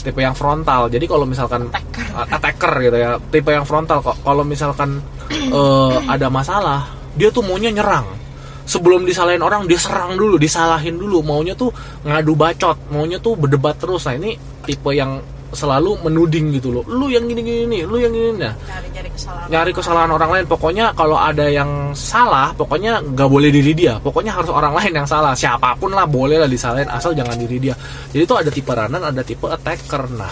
Tipe 0.04 0.20
yang 0.20 0.36
frontal. 0.36 0.92
Jadi 0.92 1.06
kalau 1.08 1.24
misalkan 1.24 1.72
attacker, 1.72 2.08
attacker 2.30 2.74
gitu 2.84 2.98
ya. 3.00 3.10
Tipe 3.32 3.50
yang 3.54 3.64
frontal 3.64 4.04
kok. 4.04 4.20
Kalau 4.28 4.44
misalkan 4.44 5.00
eh, 5.32 5.96
ada 6.10 6.28
masalah 6.28 6.92
dia 7.16 7.32
tuh 7.32 7.42
maunya 7.48 7.72
nyerang 7.72 8.25
sebelum 8.66 9.06
disalahin 9.06 9.42
orang 9.46 9.70
dia 9.70 9.80
serang 9.80 10.18
dulu 10.18 10.36
disalahin 10.36 10.98
dulu. 10.98 11.22
Maunya 11.22 11.54
tuh 11.54 11.72
ngadu 12.04 12.34
bacot 12.34 12.78
maunya 12.92 13.22
tuh 13.22 13.38
berdebat 13.38 13.78
terus. 13.78 14.10
Nah 14.10 14.18
ini 14.18 14.36
tipe 14.66 14.92
yang 14.92 15.22
selalu 15.56 15.96
menuding 16.04 16.52
gitu 16.60 16.76
loh. 16.76 16.84
Lu 16.84 17.08
yang 17.08 17.26
gini 17.32 17.40
gini 17.40 17.64
nih 17.70 17.82
lu 17.88 17.96
yang 18.02 18.12
gini 18.12 18.36
nah 18.36 18.52
nyari 18.68 18.88
nyari 18.92 19.10
kesalahan. 19.16 19.48
nyari 19.48 19.72
kesalahan 19.72 20.12
orang 20.12 20.30
lain. 20.36 20.46
Pokoknya 20.46 20.86
kalau 20.98 21.16
ada 21.16 21.48
yang 21.48 21.96
salah 21.96 22.52
pokoknya 22.52 23.00
nggak 23.02 23.30
boleh 23.32 23.50
diri 23.50 23.72
dia. 23.72 23.96
Pokoknya 24.04 24.36
harus 24.36 24.52
orang 24.52 24.76
lain 24.76 24.92
yang 24.92 25.08
salah. 25.08 25.32
Siapa 25.32 25.78
pun 25.80 25.96
lah 25.96 26.04
boleh 26.04 26.44
lah 26.44 26.50
disalahin 26.52 26.92
asal 26.92 27.16
jangan 27.16 27.40
diri 27.40 27.58
dia. 27.72 27.76
Jadi 28.12 28.22
itu 28.28 28.36
ada 28.36 28.52
tipe 28.52 28.72
runner 28.74 29.02
ada 29.02 29.24
tipe 29.24 29.48
attacker. 29.48 30.04
Nah 30.12 30.32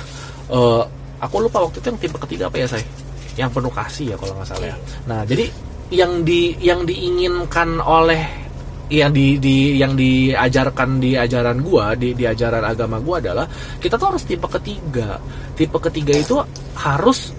eh, 0.52 0.84
aku 1.24 1.36
lupa 1.40 1.64
waktu 1.64 1.80
itu 1.80 1.88
yang 1.88 2.00
tipe 2.04 2.18
ketiga 2.28 2.52
apa 2.52 2.58
ya 2.60 2.68
saya 2.68 2.86
yang 3.34 3.50
penuh 3.50 3.74
kasih 3.74 4.14
ya 4.14 4.16
kalau 4.20 4.34
nggak 4.38 4.48
salah 4.50 4.68
ya. 4.70 4.78
Nah 5.08 5.24
jadi 5.24 5.48
yang 5.94 6.26
di 6.26 6.58
yang 6.58 6.90
diinginkan 6.90 7.78
oleh 7.78 8.44
yang 8.90 9.14
di, 9.14 9.38
di 9.38 9.78
yang 9.78 9.94
diajarkan 9.94 10.98
di 10.98 11.14
ajaran 11.18 11.62
gua 11.62 11.94
di, 11.94 12.18
di 12.18 12.26
ajaran 12.26 12.66
agama 12.66 12.98
gua 13.00 13.22
adalah 13.22 13.46
kita 13.78 13.96
tuh 13.96 14.18
harus 14.18 14.26
tipe 14.26 14.46
ketiga. 14.50 15.22
Tipe 15.54 15.78
ketiga 15.78 16.14
itu 16.18 16.36
harus 16.78 17.32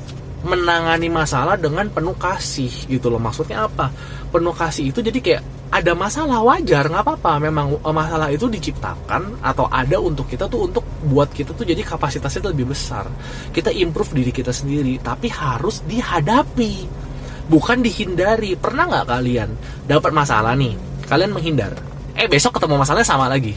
menangani 0.45 1.09
masalah 1.09 1.57
dengan 1.57 1.89
penuh 1.91 2.15
kasih 2.15 2.71
gitu 2.87 3.11
loh. 3.11 3.19
Maksudnya 3.19 3.67
apa? 3.67 3.91
Penuh 4.31 4.55
kasih 4.55 4.93
itu 4.93 5.01
jadi 5.03 5.19
kayak 5.19 5.43
ada 5.75 5.93
masalah 5.99 6.39
wajar 6.43 6.87
nggak 6.87 7.03
apa-apa. 7.03 7.33
Memang 7.43 7.75
eh, 7.75 7.95
masalah 7.95 8.29
itu 8.31 8.47
diciptakan 8.47 9.43
atau 9.43 9.67
ada 9.67 9.99
untuk 9.99 10.31
kita 10.31 10.47
tuh 10.47 10.71
untuk 10.71 10.85
buat 11.11 11.31
kita 11.31 11.55
tuh 11.55 11.67
jadi 11.67 11.83
kapasitasnya 11.83 12.55
lebih 12.55 12.71
besar. 12.71 13.11
Kita 13.51 13.75
improve 13.75 14.15
diri 14.15 14.33
kita 14.35 14.51
sendiri 14.51 14.99
tapi 15.03 15.27
harus 15.31 15.83
dihadapi 15.87 17.05
bukan 17.49 17.81
dihindari. 17.85 18.57
Pernah 18.57 18.89
nggak 18.89 19.07
kalian 19.09 19.51
dapat 19.89 20.11
masalah 20.13 20.57
nih? 20.57 20.75
Kalian 21.05 21.33
menghindar. 21.33 21.77
Eh 22.15 22.31
besok 22.31 22.57
ketemu 22.61 22.81
masalahnya 22.81 23.09
sama 23.09 23.27
lagi. 23.27 23.53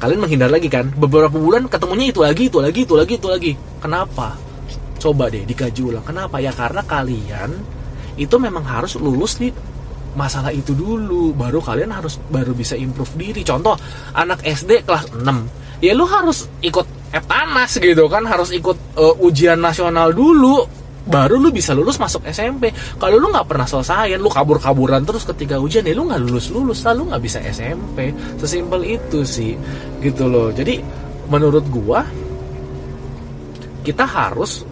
Kalian 0.00 0.20
menghindar 0.24 0.48
lagi 0.48 0.68
kan? 0.72 0.88
Beberapa 0.96 1.36
bulan 1.36 1.68
ketemunya 1.68 2.08
itu 2.08 2.24
lagi 2.24 2.48
itu 2.48 2.58
lagi 2.58 2.80
itu 2.88 2.94
lagi 2.96 3.14
itu 3.20 3.28
lagi. 3.28 3.52
Kenapa? 3.80 4.36
Coba 5.00 5.28
deh 5.28 5.44
dikaji 5.44 5.80
ulang. 5.84 6.04
Kenapa? 6.04 6.40
Ya 6.40 6.52
karena 6.52 6.80
kalian 6.84 7.50
itu 8.16 8.36
memang 8.36 8.64
harus 8.64 8.96
lulus 8.96 9.36
di 9.36 9.52
masalah 10.16 10.52
itu 10.52 10.72
dulu. 10.72 11.36
Baru 11.36 11.60
kalian 11.60 11.92
harus 11.92 12.16
baru 12.28 12.52
bisa 12.56 12.76
improve 12.76 13.12
diri. 13.16 13.44
Contoh 13.44 13.76
anak 14.16 14.44
SD 14.44 14.84
kelas 14.84 15.12
6 15.12 15.80
ya 15.84 15.92
lu 15.96 16.04
harus 16.04 16.48
ikut 16.60 17.00
Eptanas 17.10 17.74
gitu 17.82 18.06
kan? 18.06 18.22
Harus 18.22 18.54
ikut 18.54 18.78
eh, 18.94 19.14
ujian 19.26 19.58
nasional 19.58 20.14
dulu 20.14 20.79
baru 21.08 21.40
lu 21.40 21.48
bisa 21.48 21.72
lulus 21.72 21.96
masuk 21.96 22.28
SMP 22.28 22.68
kalau 23.00 23.16
lu 23.16 23.32
nggak 23.32 23.48
pernah 23.48 23.64
selesai 23.64 24.20
lu 24.20 24.28
kabur-kaburan 24.28 25.00
terus 25.04 25.24
ketika 25.24 25.56
ujian 25.56 25.84
ya 25.84 25.96
lu 25.96 26.04
nggak 26.08 26.20
lulus 26.20 26.52
lulus 26.52 26.84
lah 26.84 26.92
lu 26.92 27.08
nggak 27.08 27.22
bisa 27.24 27.38
SMP 27.40 28.12
sesimpel 28.36 28.84
itu 28.84 29.24
sih 29.24 29.56
gitu 30.04 30.28
loh. 30.28 30.52
Jadi 30.52 30.80
menurut 31.32 31.64
gua 31.72 32.04
kita 33.80 34.04
harus 34.04 34.64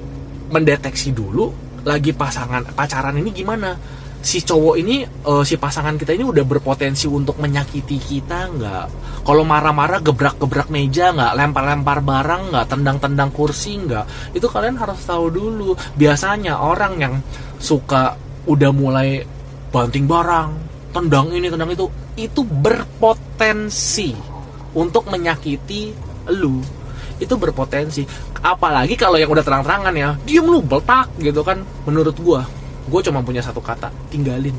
mendeteksi 0.53 1.17
dulu 1.17 1.49
lagi 1.85 2.13
pasangan 2.13 2.77
pacaran 2.77 3.17
ini 3.17 3.31
gimana 3.33 3.73
si 4.19 4.43
cowok 4.43 4.75
ini 4.79 5.07
eh, 5.07 5.43
si 5.47 5.55
pasangan 5.57 5.95
kita 5.95 6.15
ini 6.15 6.27
udah 6.27 6.45
berpotensi 6.45 7.07
untuk 7.07 7.39
menyakiti 7.39 7.99
kita 7.99 8.51
nggak? 8.51 8.87
Kalau 9.23 9.45
marah-marah 9.45 10.03
gebrak-gebrak 10.03 10.69
meja 10.73 11.15
nggak? 11.15 11.33
Lempar-lempar 11.39 12.03
barang 12.03 12.43
nggak? 12.55 12.67
Tendang-tendang 12.67 13.31
kursi 13.31 13.79
nggak? 13.79 14.35
Itu 14.35 14.51
kalian 14.51 14.79
harus 14.79 15.01
tahu 15.07 15.31
dulu. 15.31 15.71
Biasanya 15.95 16.59
orang 16.59 16.95
yang 16.99 17.15
suka 17.59 18.19
udah 18.49 18.71
mulai 18.73 19.23
banting 19.69 20.09
barang 20.09 20.51
tendang 20.89 21.29
ini 21.37 21.53
tendang 21.53 21.69
itu 21.69 21.87
itu 22.17 22.41
berpotensi 22.43 24.17
untuk 24.75 25.07
menyakiti 25.07 25.93
lu. 26.35 26.59
Itu 27.19 27.35
berpotensi. 27.37 28.07
Apalagi 28.39 28.95
kalau 28.95 29.19
yang 29.19 29.31
udah 29.31 29.43
terang-terangan 29.43 29.95
ya 29.95 30.15
diem 30.23 30.47
lu 30.47 30.63
beltak 30.63 31.11
gitu 31.19 31.43
kan 31.43 31.63
menurut 31.87 32.15
gua 32.23 32.47
gue 32.89 33.01
cuma 33.05 33.21
punya 33.23 33.45
satu 33.45 33.61
kata 33.61 33.93
tinggalin. 34.09 34.57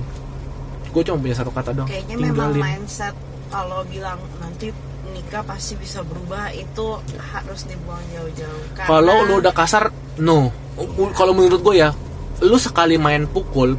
Gue 0.89 1.01
cuma 1.05 1.17
punya 1.21 1.35
satu 1.37 1.51
kata 1.53 1.73
dong 1.73 1.87
kayaknya 1.89 2.15
memang 2.17 2.53
tinggalin. 2.53 2.61
mindset 2.61 3.15
kalau 3.49 3.81
bilang 3.89 4.21
nanti 4.37 4.69
nikah 5.09 5.41
pasti 5.41 5.73
bisa 5.77 6.05
berubah 6.05 6.53
itu 6.53 7.01
harus 7.17 7.65
dibuang 7.65 8.01
jauh-jauh. 8.13 8.63
Karena- 8.77 8.89
kalau 8.89 9.15
lu 9.25 9.33
udah 9.41 9.53
kasar 9.53 9.89
no. 10.21 10.53
Kalau 11.17 11.33
menurut 11.35 11.59
gue 11.59 11.75
ya 11.81 11.91
lu 12.39 12.55
sekali 12.55 12.95
main 12.95 13.27
pukul 13.27 13.75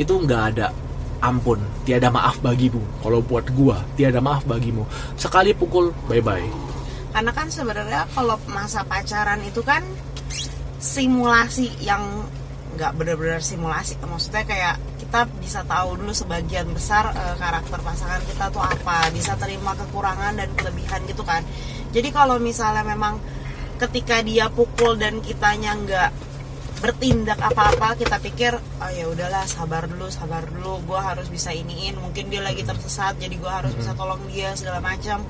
itu 0.00 0.12
nggak 0.16 0.42
ada 0.56 0.72
ampun 1.20 1.60
tiada 1.84 2.08
maaf 2.08 2.40
bagimu. 2.40 2.80
Kalau 3.04 3.20
buat 3.20 3.44
gua 3.52 3.84
tiada 3.98 4.24
maaf 4.24 4.48
bagimu. 4.48 4.88
Sekali 5.20 5.52
pukul 5.52 5.92
bye 6.08 6.24
bye 6.24 6.74
karena 7.14 7.30
kan 7.30 7.46
sebenarnya 7.46 8.10
kalau 8.10 8.34
masa 8.50 8.82
pacaran 8.82 9.38
itu 9.46 9.62
kan 9.62 9.86
simulasi 10.82 11.70
yang 11.78 12.02
nggak 12.74 12.92
benar-benar 12.98 13.40
simulasi. 13.40 13.96
Maksudnya 14.02 14.44
kayak 14.44 14.74
kita 15.00 15.30
bisa 15.38 15.62
tahu 15.62 15.96
dulu 15.98 16.10
sebagian 16.10 16.66
besar 16.74 17.14
eh, 17.14 17.36
karakter 17.38 17.78
pasangan 17.80 18.20
kita 18.26 18.50
tuh 18.50 18.62
apa 18.62 19.08
bisa 19.14 19.38
terima 19.38 19.78
kekurangan 19.78 20.34
dan 20.34 20.50
kelebihan 20.58 21.06
gitu 21.06 21.22
kan. 21.22 21.46
Jadi 21.94 22.10
kalau 22.10 22.42
misalnya 22.42 22.82
memang 22.82 23.22
ketika 23.78 24.22
dia 24.22 24.50
pukul 24.50 24.98
dan 24.98 25.22
kitanya 25.22 25.78
nggak 25.78 26.10
bertindak 26.82 27.40
apa-apa 27.40 27.96
kita 27.96 28.20
pikir 28.20 28.52
oh 28.60 28.90
ya 28.92 29.08
udahlah 29.08 29.46
sabar 29.46 29.86
dulu 29.86 30.10
sabar 30.10 30.42
dulu. 30.44 30.82
Gue 30.84 31.00
harus 31.00 31.30
bisa 31.30 31.54
iniin. 31.54 31.96
Mungkin 31.96 32.28
dia 32.28 32.42
lagi 32.42 32.66
tersesat 32.66 33.16
jadi 33.22 33.38
gue 33.38 33.52
harus 33.52 33.72
bisa 33.78 33.94
tolong 33.94 34.20
dia 34.28 34.52
segala 34.58 34.82
macam 34.82 35.22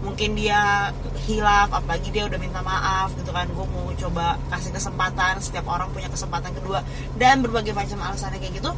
mungkin 0.00 0.32
dia 0.32 0.90
hilaf 1.28 1.68
apalagi 1.70 2.08
dia 2.08 2.24
udah 2.24 2.38
minta 2.40 2.60
maaf 2.64 3.12
gitu 3.16 3.30
kan. 3.30 3.48
Gue 3.52 3.66
mau 3.68 3.88
coba 3.94 4.40
kasih 4.52 4.72
kesempatan 4.72 5.40
setiap 5.40 5.68
orang 5.68 5.88
punya 5.92 6.08
kesempatan 6.08 6.52
kedua 6.56 6.84
dan 7.20 7.44
berbagai 7.44 7.76
macam 7.76 8.00
alasannya 8.00 8.40
kayak 8.40 8.60
gitu. 8.60 8.72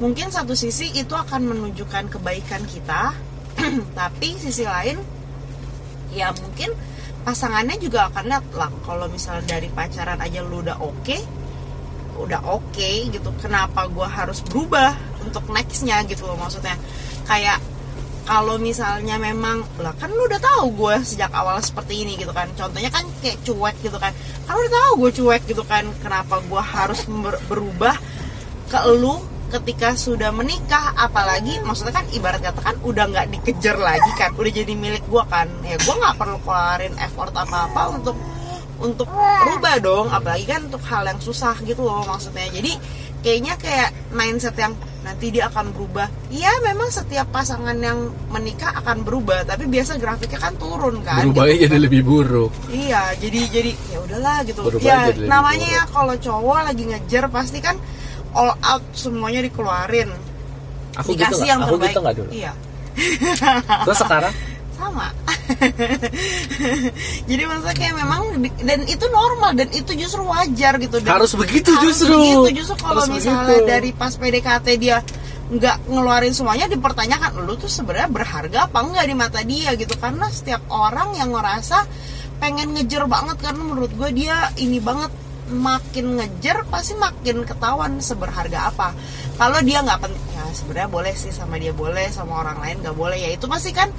Mungkin 0.00 0.32
satu 0.32 0.56
sisi 0.56 0.96
itu 0.96 1.12
akan 1.12 1.44
menunjukkan 1.44 2.08
kebaikan 2.08 2.64
kita 2.64 3.12
tapi 3.98 4.36
sisi 4.40 4.64
lain 4.64 4.96
ya 6.10 6.32
mungkin 6.40 6.72
pasangannya 7.22 7.76
juga 7.76 8.08
akan 8.08 8.24
lihat 8.26 8.46
lah 8.56 8.72
kalau 8.82 9.06
misalnya 9.12 9.60
dari 9.60 9.68
pacaran 9.68 10.18
aja 10.18 10.40
lu 10.40 10.64
udah 10.64 10.80
oke 10.80 11.18
udah 12.20 12.40
oke 12.48 12.90
gitu 13.12 13.30
kenapa 13.40 13.88
gua 13.88 14.08
harus 14.08 14.44
berubah 14.44 14.92
untuk 15.24 15.44
nextnya? 15.52 16.04
gitu 16.08 16.26
loh 16.28 16.36
maksudnya. 16.36 16.76
Kayak 17.28 17.60
kalau 18.30 18.62
misalnya 18.62 19.18
memang 19.18 19.66
lah 19.82 19.90
kan 19.98 20.06
lu 20.06 20.30
udah 20.30 20.38
tahu 20.38 20.70
gue 20.78 21.02
sejak 21.02 21.34
awal 21.34 21.58
seperti 21.58 22.06
ini 22.06 22.14
gitu 22.14 22.30
kan. 22.30 22.46
Contohnya 22.54 22.86
kan 22.86 23.02
kayak 23.18 23.42
cuek 23.42 23.74
gitu 23.82 23.98
kan. 23.98 24.14
Lu 24.46 24.54
udah 24.54 24.70
tahu 24.70 24.90
gue 25.02 25.10
cuek 25.18 25.42
gitu 25.50 25.66
kan. 25.66 25.82
Kenapa 25.98 26.38
gue 26.38 26.62
harus 26.62 27.02
ber- 27.10 27.42
berubah 27.50 27.98
ke 28.70 28.78
lu 28.94 29.18
ketika 29.50 29.98
sudah 29.98 30.30
menikah? 30.30 30.94
Apalagi 30.94 31.58
maksudnya 31.66 31.90
kan 31.90 32.06
ibarat 32.14 32.38
kata 32.38 32.62
kan 32.62 32.78
udah 32.86 33.10
nggak 33.10 33.34
dikejar 33.34 33.74
lagi 33.82 34.14
kan. 34.14 34.30
Udah 34.38 34.52
jadi 34.54 34.78
milik 34.78 35.02
gue 35.10 35.22
kan. 35.26 35.50
Ya 35.66 35.74
gue 35.74 35.94
nggak 35.98 36.14
perlu 36.14 36.38
keluarin 36.46 36.94
effort 37.02 37.34
apa 37.34 37.66
apa 37.66 37.82
untuk 37.98 38.14
untuk 38.78 39.10
berubah 39.10 39.74
dong. 39.82 40.06
Apalagi 40.06 40.46
kan 40.46 40.70
untuk 40.70 40.86
hal 40.86 41.02
yang 41.02 41.18
susah 41.18 41.58
gitu 41.66 41.82
loh 41.82 42.06
maksudnya. 42.06 42.46
Jadi 42.46 42.78
kayaknya 43.26 43.58
kayak 43.58 43.90
mindset 44.14 44.54
yang 44.54 44.78
nanti 45.00 45.26
dia 45.28 45.48
akan 45.48 45.72
berubah 45.72 46.06
iya 46.28 46.52
memang 46.60 46.88
setiap 46.88 47.28
pasangan 47.28 47.72
yang 47.74 47.98
menikah 48.28 48.68
akan 48.76 49.00
berubah 49.00 49.42
tapi 49.42 49.64
biasa 49.64 49.96
grafiknya 49.96 50.36
kan 50.38 50.54
turun 50.54 51.00
kan 51.00 51.24
berubahnya 51.24 51.56
gitu 51.56 51.64
jadi 51.66 51.76
lebih 51.80 52.02
buruk 52.02 52.50
Iya, 52.68 53.16
jadi 53.16 53.40
jadi 53.48 53.70
ya 53.88 53.98
udahlah 54.00 54.36
gitu. 54.44 54.60
Berubah 54.60 54.84
ya 54.84 54.98
namanya 55.24 55.64
buruk. 55.64 55.76
ya 55.76 55.82
kalau 55.88 56.14
cowok 56.14 56.58
lagi 56.62 56.84
ngejar 56.84 57.24
pasti 57.26 57.58
kan 57.58 57.76
all 58.30 58.52
out 58.60 58.84
semuanya 58.92 59.40
dikeluarin. 59.40 60.12
aku 60.92 61.12
gitu 61.12 61.18
Dikasih 61.18 61.38
nggak 61.38 61.48
yang 61.48 61.60
aku 61.60 61.68
terbaik. 61.72 61.88
gitu 61.88 61.98
nggak 61.98 62.14
dulu 62.14 62.30
Iya, 62.30 62.52
terus 63.84 63.98
sekarang 63.98 64.32
sama. 64.80 65.08
jadi 67.30 67.42
maksudnya 67.46 67.76
kayak 67.76 67.94
memang 67.96 68.20
dan 68.64 68.80
itu 68.86 69.04
normal 69.08 69.50
dan 69.54 69.68
itu 69.70 69.92
justru 69.94 70.22
wajar 70.24 70.78
gitu. 70.80 70.98
Dan 71.02 71.10
Harus 71.20 71.36
begitu 71.36 71.70
harus 71.74 72.00
justru. 72.00 72.16
begitu. 72.16 72.64
justru 72.64 72.76
kalau 72.80 73.04
Harus 73.04 73.12
misalnya 73.12 73.46
begitu. 73.52 73.68
dari 73.68 73.90
pas 73.92 74.12
PDKT 74.14 74.66
dia 74.80 74.98
nggak 75.50 75.76
ngeluarin 75.90 76.30
semuanya 76.30 76.70
dipertanyakan 76.70 77.42
lu 77.42 77.58
tuh 77.58 77.66
sebenarnya 77.66 78.06
berharga 78.06 78.58
apa 78.70 78.78
enggak 78.86 79.04
di 79.04 79.14
mata 79.18 79.40
dia 79.42 79.74
gitu 79.74 79.98
karena 79.98 80.30
setiap 80.30 80.62
orang 80.70 81.18
yang 81.18 81.34
ngerasa 81.34 81.90
pengen 82.38 82.70
ngejar 82.78 83.10
banget 83.10 83.34
karena 83.42 83.58
menurut 83.58 83.90
gue 83.90 84.10
dia 84.14 84.46
ini 84.56 84.78
banget 84.78 85.10
makin 85.50 86.22
ngejar 86.22 86.62
pasti 86.70 86.94
makin 86.94 87.42
ketahuan 87.42 87.98
seberharga 87.98 88.70
apa 88.70 88.94
kalau 89.34 89.58
dia 89.58 89.82
nggak 89.82 89.98
penting 89.98 90.22
ya 90.38 90.46
sebenarnya 90.54 90.86
boleh 90.86 91.14
sih 91.18 91.34
sama 91.34 91.58
dia 91.58 91.74
boleh 91.74 92.06
sama 92.14 92.46
orang 92.46 92.62
lain 92.62 92.86
nggak 92.86 92.94
boleh 92.94 93.18
ya 93.18 93.34
itu 93.34 93.50
pasti 93.50 93.74
kan 93.74 93.90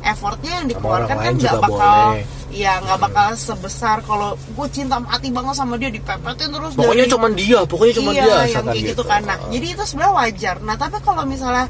effortnya 0.00 0.62
yang 0.62 0.66
dikeluarkan 0.68 1.16
kan 1.16 1.32
nggak 1.36 1.56
bakal 1.60 1.98
boleh. 2.16 2.24
ya 2.50 2.72
nggak 2.80 2.98
bakal 2.98 3.26
sebesar. 3.34 4.00
Kalau 4.02 4.34
gue 4.34 4.66
cinta 4.72 4.96
mati 4.98 5.28
banget 5.28 5.54
sama 5.54 5.76
dia 5.76 5.92
dipepetin 5.92 6.50
terus 6.50 6.72
pokoknya 6.74 7.04
dari- 7.06 7.12
cuma 7.12 7.26
dia 7.30 7.58
pokoknya 7.68 7.94
cuma 7.96 8.10
iya, 8.16 8.24
dia 8.24 8.36
yang 8.58 8.66
kayak 8.66 8.84
gitu 8.94 9.02
kan. 9.04 9.20
Nah 9.24 9.36
jadi 9.52 9.66
itu 9.76 9.82
sebenarnya 9.84 10.14
wajar. 10.16 10.56
Nah 10.64 10.74
tapi 10.74 10.96
kalau 11.00 11.22
misalnya 11.24 11.66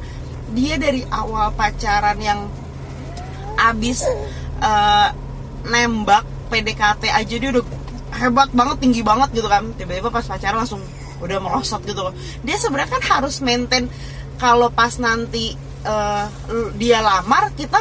dia 0.51 0.75
dari 0.79 1.03
awal 1.11 1.55
pacaran 1.55 2.19
yang 2.19 2.41
abis 3.61 4.07
eh, 4.61 5.09
nembak 5.67 6.25
PDKT 6.49 7.03
aja 7.07 7.35
dia 7.37 7.51
udah 7.53 7.65
hebat 8.11 8.49
banget 8.51 8.77
tinggi 8.83 9.03
banget 9.05 9.31
gitu 9.35 9.47
kan. 9.47 9.71
Tiba-tiba 9.77 10.11
pas 10.11 10.25
pacaran 10.25 10.65
langsung 10.65 10.81
udah 11.21 11.39
merosot 11.39 11.83
gitu. 11.85 12.01
Loh 12.01 12.15
dia 12.41 12.57
sebenarnya 12.57 12.97
kan 12.99 13.03
harus 13.21 13.43
maintain 13.45 13.91
kalau 14.41 14.73
pas 14.73 14.97
nanti 14.97 15.53
eh, 15.85 16.25
dia 16.81 17.05
lamar 17.05 17.53
kita 17.53 17.77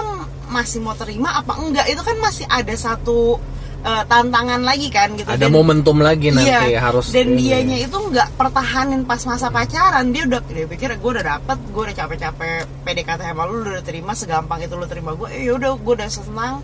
masih 0.49 0.81
mau 0.81 0.93
terima 0.93 1.29
apa 1.31 1.53
enggak? 1.55 1.85
Itu 1.87 2.01
kan 2.01 2.17
masih 2.17 2.43
ada 2.45 2.73
satu 2.73 3.37
eh, 3.79 4.03
tantangan 4.03 4.59
lagi 4.59 4.89
kan 4.89 5.13
gitu. 5.13 5.23
Ada 5.25 5.39
Dan- 5.39 5.53
momentum 5.53 5.97
lagi 5.97 6.29
nanti 6.29 6.51
Iya, 6.67 6.83
harus 6.83 7.09
dan 7.09 7.31
ini. 7.31 7.47
dianya 7.47 7.77
itu 7.79 7.95
nggak 7.95 8.35
pertahanin 8.35 9.05
pas 9.05 9.23
masa 9.23 9.47
pacaran. 9.47 10.09
Dia 10.09 10.25
udah 10.25 10.41
dia 10.43 10.65
pikir 10.65 10.89
gue 10.93 11.11
udah 11.13 11.25
dapet 11.29 11.57
gue 11.63 11.81
udah 11.85 11.95
capek-capek 11.95 12.67
PDKT 12.83 13.21
sama 13.23 13.45
lu 13.45 13.63
udah 13.63 13.79
terima 13.79 14.11
segampang 14.11 14.59
itu 14.59 14.73
lu 14.73 14.83
terima 14.83 15.13
gue 15.13 15.29
eh 15.29 15.47
yaudah 15.47 15.73
gue 15.75 15.93
udah 15.95 16.09
senang. 16.09 16.59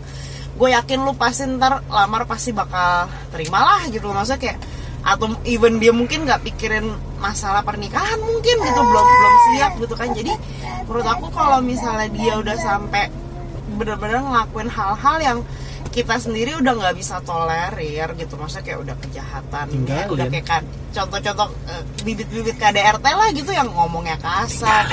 Gue 0.56 0.72
yakin 0.72 1.04
lu 1.04 1.12
pasti 1.12 1.44
ntar 1.46 1.84
lamar 1.86 2.24
pasti 2.24 2.52
bakal 2.52 3.06
terima 3.30 3.64
lah 3.64 3.80
gitu. 3.86 4.08
Maksudnya 4.08 4.40
kayak 4.42 4.58
atau 5.00 5.38
even 5.46 5.78
dia 5.78 5.94
mungkin 5.94 6.26
nggak 6.26 6.42
pikirin 6.42 6.84
masalah 7.16 7.62
pernikahan 7.62 8.18
mungkin 8.18 8.56
gitu. 8.58 8.80
Belum 8.82 9.06
belum 9.06 9.34
siap 9.48 9.72
gitu 9.78 9.94
kan. 9.94 10.12
Jadi 10.12 10.32
menurut 10.84 11.06
aku 11.06 11.26
kalau 11.30 11.60
misalnya 11.60 12.08
dia 12.10 12.36
udah 12.36 12.56
sampai 12.56 13.08
bener-bener 13.76 14.20
ngelakuin 14.24 14.68
hal-hal 14.72 15.16
yang 15.22 15.38
kita 15.92 16.20
sendiri 16.20 16.52
udah 16.60 16.72
nggak 16.76 16.96
bisa 16.96 17.20
tolerir 17.24 18.08
gitu. 18.20 18.36
Maksudnya 18.36 18.64
kayak 18.68 18.80
udah 18.84 18.96
kejahatan. 19.00 19.64
Ya, 19.64 19.72
Tinggalin. 19.72 20.08
udah 20.12 20.26
kayak 20.28 20.46
kan 20.46 20.62
contoh-contoh 20.92 21.48
eh, 21.72 21.82
bibit-bibit 22.04 22.56
KDRT 22.56 23.04
lah 23.04 23.28
gitu 23.32 23.50
yang 23.52 23.68
ngomongnya 23.72 24.16
kasar 24.20 24.84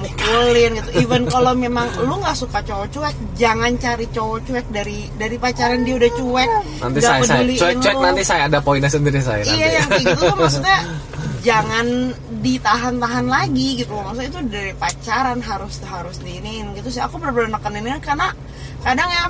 mukulin 0.00 0.70
gitu. 0.80 0.90
Even 1.04 1.22
kalau 1.28 1.52
memang 1.52 1.86
lu 2.02 2.16
nggak 2.18 2.36
suka 2.36 2.64
cowok 2.64 2.88
cuek 2.88 3.16
jangan 3.36 3.72
cari 3.76 4.06
cowok 4.08 4.38
cuek 4.48 4.66
dari 4.72 4.98
dari 5.20 5.36
pacaran 5.36 5.84
dia 5.84 5.94
udah 6.00 6.10
cuek. 6.16 6.50
Nanti 6.80 6.98
saya, 7.04 7.22
saya. 7.22 7.42
cuek 7.44 7.76
cuek 7.84 7.96
nanti 8.00 8.22
saya 8.24 8.42
ada 8.48 8.58
poinnya 8.64 8.88
sendiri 8.88 9.20
saya 9.20 9.44
nanti. 9.44 9.60
iya 9.60 9.68
yang 9.80 9.88
kayak 9.92 10.04
gitu 10.08 10.22
tuh 10.24 10.36
maksudnya 10.40 10.78
jangan 11.40 12.12
ditahan-tahan 12.44 13.26
lagi 13.26 13.80
gitu 13.80 13.96
loh. 13.96 14.12
Maksudnya 14.12 14.28
itu 14.28 14.40
dari 14.48 14.72
pacaran 14.76 15.40
harus 15.40 15.80
harus 15.84 16.16
diinin 16.20 16.76
gitu 16.76 16.92
sih. 16.92 17.00
Aku 17.00 17.16
bener-bener 17.16 17.56
nekeninnya 17.56 17.98
karena 18.04 18.32
kadang 18.84 19.08
ya 19.08 19.24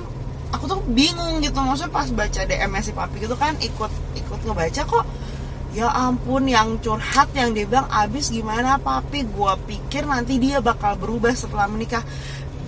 aku 0.50 0.64
tuh 0.66 0.80
bingung 0.90 1.38
gitu. 1.38 1.56
Maksudnya 1.62 1.94
pas 1.94 2.08
baca 2.10 2.40
DM 2.42 2.74
si 2.82 2.92
papi 2.92 3.16
gitu 3.22 3.36
kan 3.38 3.54
ikut 3.62 3.92
ikut 4.18 4.40
ngebaca 4.46 4.82
kok 4.82 5.04
ya 5.70 5.86
ampun 5.86 6.50
yang 6.50 6.82
curhat 6.82 7.30
yang 7.30 7.54
dia 7.54 7.62
bilang 7.62 7.86
abis 7.86 8.34
gimana 8.34 8.76
papi? 8.82 9.22
Gua 9.30 9.54
pikir 9.54 10.02
nanti 10.06 10.42
dia 10.42 10.58
bakal 10.58 10.98
berubah 10.98 11.30
setelah 11.30 11.70
menikah. 11.70 12.02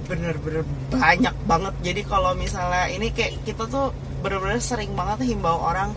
Bener-bener 0.07 0.63
banyak 0.91 1.35
banget. 1.51 1.75
Jadi 1.83 2.01
kalau 2.07 2.39
misalnya 2.39 2.87
ini 2.91 3.11
kayak 3.11 3.43
kita 3.43 3.67
tuh 3.67 3.91
bener-bener 4.23 4.63
sering 4.63 4.95
banget 4.95 5.35
himbau 5.35 5.59
orang 5.59 5.91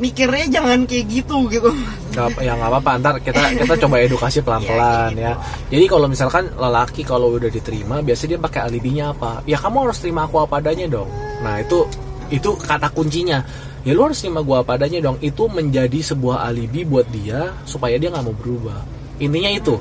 mikirnya 0.00 0.46
jangan 0.48 0.88
kayak 0.88 1.04
gitu 1.06 1.46
gitu 1.52 1.70
Gak, 2.10 2.42
ya 2.42 2.58
nggak 2.58 2.70
apa-apa 2.72 2.90
ntar 2.98 3.14
kita 3.22 3.54
kita 3.54 3.74
coba 3.86 3.96
edukasi 4.02 4.40
pelan-pelan 4.46 5.12
Ya, 5.14 5.32
ya. 5.32 5.34
Jadi 5.70 5.84
kalau 5.86 6.06
misalkan 6.08 6.48
lelaki 6.56 7.02
kalau 7.04 7.36
udah 7.36 7.52
diterima 7.52 8.00
biasanya 8.00 8.36
dia 8.36 8.40
pakai 8.40 8.60
alibinya 8.66 9.04
apa? 9.12 9.44
Ya 9.44 9.60
kamu 9.60 9.90
harus 9.90 9.98
terima 10.00 10.26
aku 10.26 10.42
apa 10.42 10.58
adanya 10.58 10.86
dong. 10.86 11.10
Nah 11.44 11.60
itu 11.60 11.86
itu 12.30 12.50
kata 12.56 12.88
kuncinya. 12.94 13.42
Ya 13.82 13.92
lu 13.96 14.06
harus 14.06 14.20
terima 14.20 14.40
gua 14.40 14.62
apa 14.64 14.80
adanya 14.80 15.04
dong. 15.04 15.16
Itu 15.20 15.50
menjadi 15.50 16.00
sebuah 16.00 16.46
alibi 16.46 16.86
buat 16.86 17.06
dia 17.10 17.52
supaya 17.66 17.96
dia 18.00 18.10
nggak 18.10 18.24
mau 18.24 18.36
berubah. 18.36 18.80
Intinya 19.20 19.50
itu. 19.52 19.76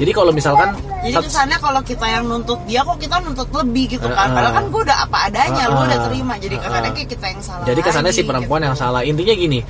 Jadi 0.00 0.16
kalau 0.16 0.32
misalkan 0.32 0.72
jadi 1.04 1.20
kesannya 1.20 1.58
kalau 1.60 1.80
kita 1.84 2.06
yang 2.08 2.24
nuntut 2.24 2.56
dia 2.64 2.80
kok 2.80 2.96
kita 2.96 3.20
nuntut 3.20 3.48
lebih 3.52 4.00
gitu 4.00 4.08
kan 4.08 4.32
Uh-uh. 4.32 4.36
padahal 4.36 4.52
kan 4.56 4.64
gue 4.72 4.82
udah 4.88 4.98
apa 5.04 5.18
adanya 5.28 5.64
lu 5.68 5.76
Uh-uh. 5.76 5.88
udah 5.92 5.98
terima 6.08 6.34
jadi 6.40 6.56
kesannya 6.56 6.90
kayak 6.96 7.08
kita 7.12 7.26
yang 7.28 7.42
salah 7.44 7.64
Jadi 7.68 7.80
kesannya 7.84 8.12
lagi, 8.12 8.20
si 8.20 8.28
perempuan 8.28 8.60
gitu. 8.64 8.68
yang 8.72 8.76
salah. 8.80 9.00
Intinya 9.04 9.34
gini, 9.36 9.60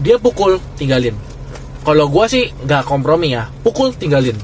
dia 0.00 0.16
pukul 0.16 0.56
tinggalin. 0.80 1.16
Kalau 1.84 2.04
gua 2.08 2.24
sih 2.28 2.48
nggak 2.52 2.82
kompromi 2.84 3.32
ya, 3.32 3.48
pukul 3.64 3.92
tinggalin. 3.92 4.36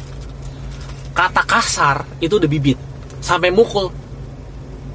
Kata 1.17 1.43
kasar 1.45 2.05
itu 2.21 2.37
udah 2.37 2.49
bibit, 2.49 2.77
sampai 3.21 3.49
mukul 3.49 3.89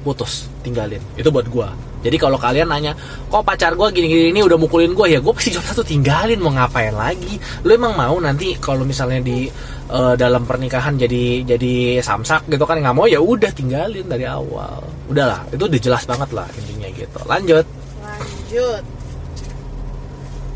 putus 0.02 0.46
tinggalin. 0.62 1.02
Itu 1.14 1.30
buat 1.34 1.46
gua. 1.50 1.74
Jadi 2.00 2.16
kalau 2.16 2.40
kalian 2.40 2.72
nanya, 2.72 2.96
kok 3.28 3.44
pacar 3.44 3.76
gua 3.76 3.92
gini-gini 3.92 4.32
ini 4.32 4.40
udah 4.40 4.56
mukulin 4.56 4.96
gua 4.96 5.04
ya, 5.04 5.20
gua 5.20 5.36
pasti 5.36 5.52
jawab 5.52 5.68
satu 5.68 5.84
tinggalin 5.84 6.40
mau 6.40 6.52
ngapain 6.52 6.96
lagi. 6.96 7.36
Lu 7.68 7.76
emang 7.76 7.92
mau 7.92 8.16
nanti 8.16 8.56
kalau 8.56 8.88
misalnya 8.88 9.20
di 9.20 9.52
eh, 9.92 10.14
dalam 10.16 10.48
pernikahan 10.48 10.96
jadi 10.96 11.44
jadi 11.44 12.00
samsak 12.00 12.48
gitu 12.48 12.64
kan 12.64 12.80
nggak 12.80 12.96
mau 12.96 13.04
ya 13.04 13.20
udah 13.20 13.52
tinggalin 13.52 14.08
dari 14.08 14.24
awal. 14.24 14.80
Udahlah, 15.12 15.44
itu 15.52 15.60
udah 15.60 15.80
jelas 15.80 16.08
banget 16.08 16.30
lah 16.32 16.48
intinya 16.56 16.88
gitu. 16.96 17.20
Lanjut. 17.28 17.66
lanjut 18.00 18.84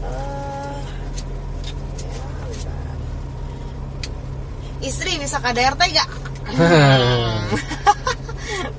Eh, 0.05 0.85
istri 4.89 5.17
bisa 5.17 5.41
KDRT 5.41 5.83
gak? 5.93 6.09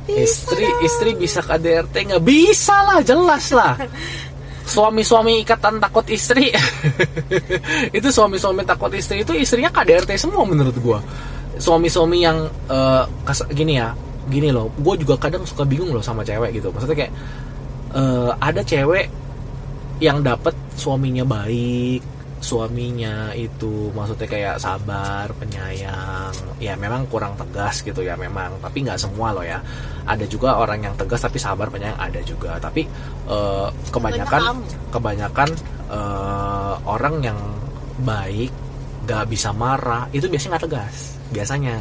istri 0.10 0.68
istri 0.86 1.12
bisa 1.18 1.42
KDRT 1.42 1.96
nggak? 2.14 2.22
Bisa 2.22 2.76
lah 2.86 3.00
jelas 3.02 3.50
lah. 3.54 3.74
Suami-suami 4.66 5.46
ikatan 5.46 5.78
takut 5.78 6.06
istri. 6.10 6.50
Itu 7.98 8.10
suami-suami 8.10 8.66
takut 8.66 8.90
istri 8.98 9.22
itu 9.22 9.30
istrinya 9.38 9.70
KDRT 9.70 10.18
semua 10.18 10.42
menurut 10.42 10.74
gua. 10.82 10.98
Suami-suami 11.62 12.26
yang 12.26 12.50
kas- 13.22 13.46
gini 13.54 13.78
ya 13.78 13.94
gini 14.26 14.50
loh. 14.50 14.74
Gue 14.82 14.98
juga 14.98 15.22
kadang 15.22 15.46
suka 15.46 15.62
bingung 15.70 15.94
loh 15.94 16.02
sama 16.02 16.26
cewek 16.26 16.58
gitu. 16.58 16.74
Maksudnya 16.74 16.98
kayak 16.98 17.14
eh, 17.94 18.32
ada 18.42 18.62
cewek 18.66 19.06
yang 20.02 20.26
dapet 20.26 20.58
suaminya 20.74 21.22
baik 21.24 22.02
suaminya 22.46 23.34
itu 23.34 23.90
maksudnya 23.98 24.30
kayak 24.30 24.56
sabar 24.62 25.26
penyayang 25.42 26.30
ya 26.62 26.78
memang 26.78 27.10
kurang 27.10 27.34
tegas 27.34 27.82
gitu 27.82 28.06
ya 28.06 28.14
memang. 28.14 28.62
Tapi 28.62 28.86
nggak 28.86 29.02
semua 29.02 29.34
loh 29.34 29.42
ya. 29.42 29.58
Ada 30.06 30.30
juga 30.30 30.62
orang 30.62 30.86
yang 30.86 30.94
tegas 30.94 31.26
tapi 31.26 31.42
sabar 31.42 31.74
penyayang 31.74 31.98
ada 31.98 32.22
juga. 32.22 32.62
Tapi 32.62 32.86
eh, 33.26 33.68
kebanyakan 33.90 34.62
kebanyakan. 34.94 35.50
eh, 35.90 36.76
orang 36.86 37.16
yang 37.26 37.40
baik 38.06 38.54
nggak 39.06 39.26
bisa 39.30 39.54
marah 39.54 40.10
itu 40.14 40.26
biasanya 40.26 40.58
nggak 40.58 40.66
tegas 40.66 40.96
biasanya 41.30 41.78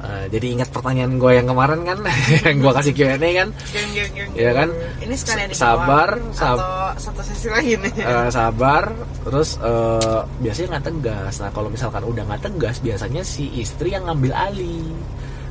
Eh, 0.00 0.26
jadi 0.32 0.46
ingat 0.56 0.72
pertanyaan 0.72 1.20
gue 1.20 1.32
yang 1.36 1.44
kemarin 1.44 1.84
kan? 1.84 1.98
Yang 2.48 2.56
gue 2.56 2.72
kasih 2.72 2.92
Q&A 2.96 3.16
kan? 3.20 3.48
Geng, 3.68 3.90
geng, 3.92 4.12
geng, 4.16 4.30
Iya 4.32 4.50
kan? 4.56 4.68
ini 5.04 5.12
sekalian 5.12 5.48
Sabar, 5.52 6.08
sab- 6.32 6.56
atau 6.56 6.96
satu 6.96 7.20
sesi 7.20 7.52
lagi 7.52 7.76
nih 7.84 7.92
eh, 8.00 8.28
sabar 8.32 8.88
terus 9.20 9.60
eh, 9.60 10.20
biasanya 10.40 10.68
nggak 10.76 10.86
tegas. 10.88 11.34
Nah 11.44 11.50
kalau 11.52 11.68
misalkan 11.68 12.00
udah 12.00 12.22
nggak 12.24 12.42
tegas 12.48 12.80
biasanya 12.80 13.20
si 13.20 13.52
istri 13.60 13.92
yang 13.92 14.08
ngambil 14.08 14.32
alih. 14.32 14.88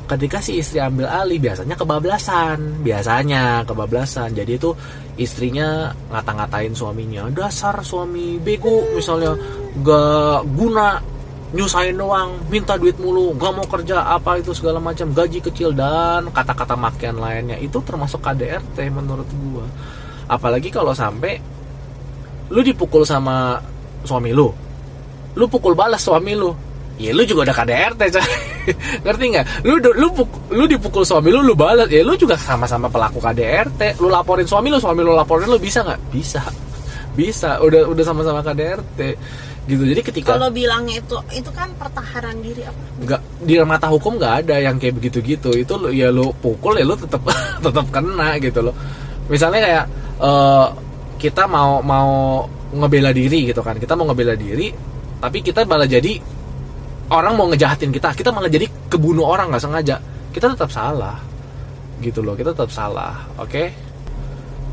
Ketika 0.09 0.41
si 0.41 0.57
istri 0.57 0.81
ambil 0.81 1.05
alih 1.05 1.37
biasanya 1.37 1.77
kebablasan. 1.77 2.81
Biasanya 2.81 3.61
kebablasan. 3.69 4.33
Jadi 4.33 4.57
itu 4.57 4.73
istrinya 5.13 5.93
ngata-ngatain 6.09 6.73
suaminya 6.73 7.29
dasar 7.29 7.77
suami 7.85 8.41
bego 8.41 8.81
misalnya. 8.97 9.37
Gak 9.85 10.41
guna 10.57 10.97
nyusahin 11.49 11.97
doang 11.97 12.37
minta 12.53 12.77
duit 12.77 12.93
mulu 13.01 13.33
gak 13.33 13.53
mau 13.57 13.65
kerja 13.65 14.05
apa 14.05 14.37
itu 14.37 14.53
segala 14.53 14.77
macam 14.77 15.09
gaji 15.09 15.41
kecil 15.41 15.73
dan 15.73 16.29
kata-kata 16.29 16.77
makian 16.77 17.17
lainnya. 17.17 17.57
Itu 17.57 17.81
termasuk 17.81 18.21
KDRT 18.21 18.77
menurut 18.93 19.25
gua. 19.41 19.65
Apalagi 20.29 20.69
kalau 20.69 20.93
sampai 20.93 21.41
lu 22.53 22.61
dipukul 22.61 23.01
sama 23.01 23.57
suami 24.05 24.29
lu. 24.29 24.53
Lu 25.33 25.45
pukul 25.49 25.73
balas 25.73 26.05
suami 26.05 26.37
lu. 26.37 26.53
Ya 26.99 27.15
lu 27.15 27.25
juga 27.25 27.49
udah 27.49 27.55
KDRT 27.55 28.01
coy. 28.13 28.27
Ngerti 29.07 29.25
nggak? 29.33 29.45
Lu 29.65 29.81
lu 29.81 30.07
lu 30.53 30.63
dipukul 30.69 31.01
suami 31.01 31.33
lu 31.33 31.41
lu 31.41 31.57
balas. 31.57 31.89
Ya 31.89 32.05
lu 32.05 32.13
juga 32.13 32.37
sama-sama 32.37 32.93
pelaku 32.93 33.17
KDRT 33.17 33.97
lu 33.97 34.11
laporin 34.11 34.45
suami 34.45 34.69
lu 34.69 34.77
suami 34.77 35.01
lu 35.01 35.17
laporin 35.17 35.49
lu 35.49 35.57
bisa 35.57 35.81
nggak? 35.81 35.99
Bisa. 36.13 36.43
Bisa. 37.17 37.57
Udah 37.63 37.89
udah 37.89 38.03
sama-sama 38.05 38.45
KDRT 38.45 38.99
gitu. 39.67 39.83
Jadi 39.83 40.01
ketika 40.01 40.37
kalau 40.37 40.49
bilangnya 40.53 41.01
itu 41.01 41.17
itu 41.35 41.49
kan 41.51 41.69
pertahanan 41.75 42.37
diri 42.39 42.63
apa? 42.63 42.81
Nggak 43.03 43.21
di 43.43 43.53
mata 43.65 43.87
hukum 43.91 44.15
nggak 44.15 44.33
ada 44.45 44.55
yang 44.61 44.75
kayak 44.79 44.95
begitu 45.01 45.19
gitu 45.25 45.51
itu 45.53 45.73
lu- 45.75 45.91
ya 45.91 46.13
lu 46.13 46.31
pukul 46.39 46.79
ya 46.79 46.85
lu 46.85 46.95
tetap 46.95 47.21
tetap 47.65 47.85
kena 47.91 48.39
gitu 48.39 48.59
loh 48.63 48.75
misalnya 49.29 49.59
kayak 49.61 49.85
eh, 50.21 50.67
kita 51.19 51.43
mau 51.45 51.83
mau 51.83 52.09
ngebela 52.73 53.11
diri 53.11 53.49
gitu 53.49 53.59
kan. 53.65 53.75
Kita 53.75 53.97
mau 53.97 54.07
ngebela 54.07 54.37
diri 54.37 54.71
tapi 55.19 55.43
kita 55.43 55.67
malah 55.67 55.89
jadi 55.89 56.15
orang 57.11 57.33
mau 57.35 57.49
ngejahatin 57.49 57.91
kita. 57.91 58.15
Kita 58.15 58.29
malah 58.31 58.47
jadi 58.47 58.65
kebunuh 58.87 59.25
orang 59.27 59.51
nggak 59.51 59.63
sengaja. 59.63 59.97
Kita 60.29 60.53
tetap 60.53 60.69
salah 60.69 61.17
gitu 61.99 62.23
loh 62.23 62.31
kita 62.33 62.55
tetap 62.55 62.71
salah 62.71 63.27
oke? 63.35 63.63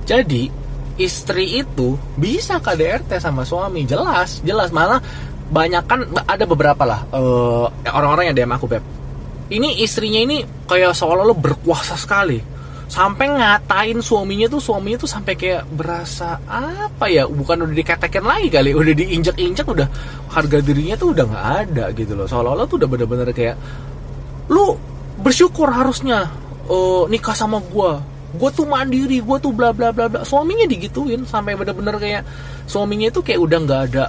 Jadi 0.07 0.46
istri 0.96 1.61
itu 1.61 1.96
bisa 2.16 2.61
KDRT 2.61 3.20
sama 3.20 3.44
suami. 3.44 3.85
Jelas 3.85 4.40
jelas. 4.42 4.72
Malah 4.72 5.00
banyak 5.46 5.85
kan 5.87 6.00
ada 6.26 6.42
beberapa 6.42 6.82
lah 6.82 7.06
eh, 7.14 7.66
orang-orang 7.92 8.32
yang 8.32 8.37
DM 8.37 8.52
aku 8.56 8.66
beb. 8.66 8.85
Ini 9.46 9.78
istrinya 9.78 10.20
ini 10.26 10.42
kayak 10.66 10.96
seolah-olah 10.96 11.38
berkuasa 11.38 11.94
sekali. 11.94 12.42
Sampai 12.87 13.30
ngatain 13.30 13.98
suaminya 13.98 14.46
tuh 14.46 14.62
suaminya 14.62 15.06
tuh 15.06 15.11
sampai 15.11 15.35
kayak 15.38 15.66
berasa 15.70 16.38
apa 16.46 17.06
ya? 17.06 17.26
Bukan 17.26 17.66
udah 17.66 17.74
diketekin 17.74 18.26
lagi 18.26 18.48
kali 18.50 18.74
udah 18.74 18.94
diinjak-injak 18.94 19.66
udah 19.66 19.87
harga 20.35 20.59
dirinya 20.62 20.94
tuh 20.98 21.14
udah 21.14 21.24
nggak 21.30 21.46
ada 21.66 21.85
gitu 21.94 22.18
loh. 22.18 22.26
Seolah-olah 22.26 22.66
tuh 22.66 22.82
udah 22.82 22.88
bener-bener 22.90 23.30
kayak 23.30 23.54
lu 24.50 24.74
bersyukur 25.22 25.70
harusnya 25.70 26.26
eh, 26.66 27.02
nikah 27.06 27.35
sama 27.35 27.62
gua 27.62 28.02
gua 28.37 28.51
tuh 28.53 28.68
mandiri 28.68 29.18
gua 29.25 29.40
tuh 29.40 29.51
bla 29.51 29.72
bla 29.72 29.90
bla 29.90 30.07
bla. 30.07 30.20
Suaminya 30.22 30.68
digituin 30.68 31.25
sampai 31.25 31.57
bener-bener 31.57 31.96
kayak 31.96 32.22
suaminya 32.68 33.09
itu 33.09 33.20
kayak 33.25 33.40
udah 33.40 33.59
nggak 33.64 33.83
ada 33.92 34.05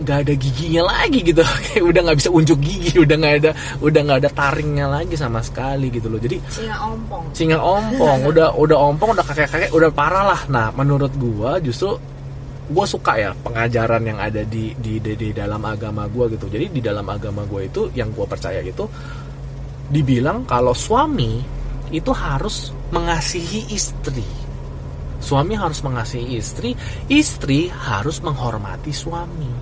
nggak 0.00 0.18
ada 0.26 0.32
giginya 0.34 0.82
lagi 0.88 1.20
gitu. 1.20 1.44
Kayak 1.70 1.84
udah 1.84 2.00
nggak 2.08 2.18
bisa 2.18 2.30
unjuk 2.32 2.58
gigi 2.64 2.96
udah 2.96 3.16
nggak 3.20 3.34
ada 3.44 3.50
udah 3.84 4.00
nggak 4.00 4.18
ada 4.24 4.30
taringnya 4.32 4.86
lagi 4.88 5.14
sama 5.14 5.44
sekali 5.44 5.92
gitu 5.92 6.08
loh. 6.08 6.16
Jadi 6.16 6.40
singa 6.48 6.76
ompong. 6.80 7.24
singa 7.36 7.58
ompong. 7.60 8.18
Udah 8.24 8.56
udah 8.56 8.78
ompong 8.80 9.12
udah 9.12 9.24
kakek 9.28 9.48
kakek 9.52 9.70
udah 9.76 9.92
parah 9.92 10.24
lah. 10.34 10.40
Nah 10.48 10.72
menurut 10.72 11.12
gua 11.20 11.60
justru 11.60 12.00
gua 12.72 12.88
suka 12.88 13.12
ya 13.20 13.30
pengajaran 13.44 14.02
yang 14.08 14.18
ada 14.18 14.40
di 14.46 14.72
di 14.80 14.96
di, 15.04 15.12
di 15.14 15.28
dalam 15.36 15.60
agama 15.68 16.08
gua 16.08 16.32
gitu. 16.32 16.48
Jadi 16.48 16.72
di 16.72 16.80
dalam 16.80 17.04
agama 17.04 17.44
gua 17.44 17.60
itu 17.60 17.92
yang 17.92 18.08
gua 18.16 18.24
percaya 18.24 18.64
itu 18.64 18.88
dibilang 19.90 20.46
kalau 20.48 20.72
suami 20.72 21.59
itu 21.90 22.10
harus 22.14 22.74
mengasihi 22.94 23.70
istri. 23.74 24.26
Suami 25.20 25.52
harus 25.52 25.84
mengasihi 25.84 26.40
istri 26.40 26.72
istri 27.12 27.68
harus 27.68 28.24
menghormati 28.24 28.90
suami. 28.90 29.52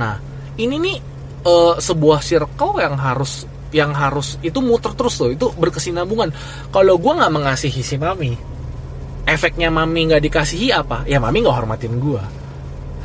Nah 0.00 0.16
ini 0.56 0.76
nih 0.80 0.96
eh, 1.44 1.74
sebuah 1.76 2.24
circle 2.24 2.80
yang 2.80 2.96
harus 2.96 3.44
yang 3.72 3.92
harus 3.96 4.36
itu 4.44 4.60
muter 4.60 4.92
terus 4.96 5.20
loh 5.20 5.30
itu 5.32 5.46
berkesinambungan. 5.52 6.32
Kalau 6.72 6.96
gua 6.96 7.24
nggak 7.24 7.32
mengasihi 7.32 7.82
si 7.84 7.96
mami 8.00 8.52
efeknya 9.26 9.70
mami 9.70 10.10
nggak 10.10 10.22
dikasihi 10.22 10.74
apa? 10.74 11.06
Ya 11.06 11.22
mami 11.22 11.44
nggak 11.44 11.56
hormatin 11.56 11.96
gua. 12.02 12.22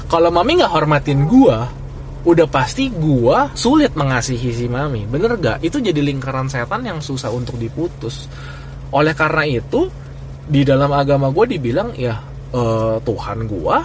Kalau 0.08 0.32
mami 0.32 0.58
nggak 0.58 0.72
hormatin 0.72 1.28
gua 1.28 1.68
udah 2.28 2.48
pasti 2.52 2.92
gua 2.92 3.48
sulit 3.56 3.96
mengasihi 3.96 4.52
si 4.52 4.68
mami. 4.68 5.08
Bener 5.08 5.40
gak 5.40 5.64
itu 5.64 5.80
jadi 5.80 6.04
lingkaran 6.04 6.52
setan 6.52 6.84
yang 6.84 7.00
susah 7.00 7.32
untuk 7.32 7.56
diputus. 7.56 8.28
Oleh 8.92 9.16
karena 9.16 9.48
itu 9.48 9.88
di 10.48 10.68
dalam 10.68 10.92
agama 10.92 11.32
gue 11.32 11.56
dibilang 11.56 11.96
ya 11.96 12.20
eh, 12.52 12.96
Tuhan 13.00 13.48
gua 13.48 13.80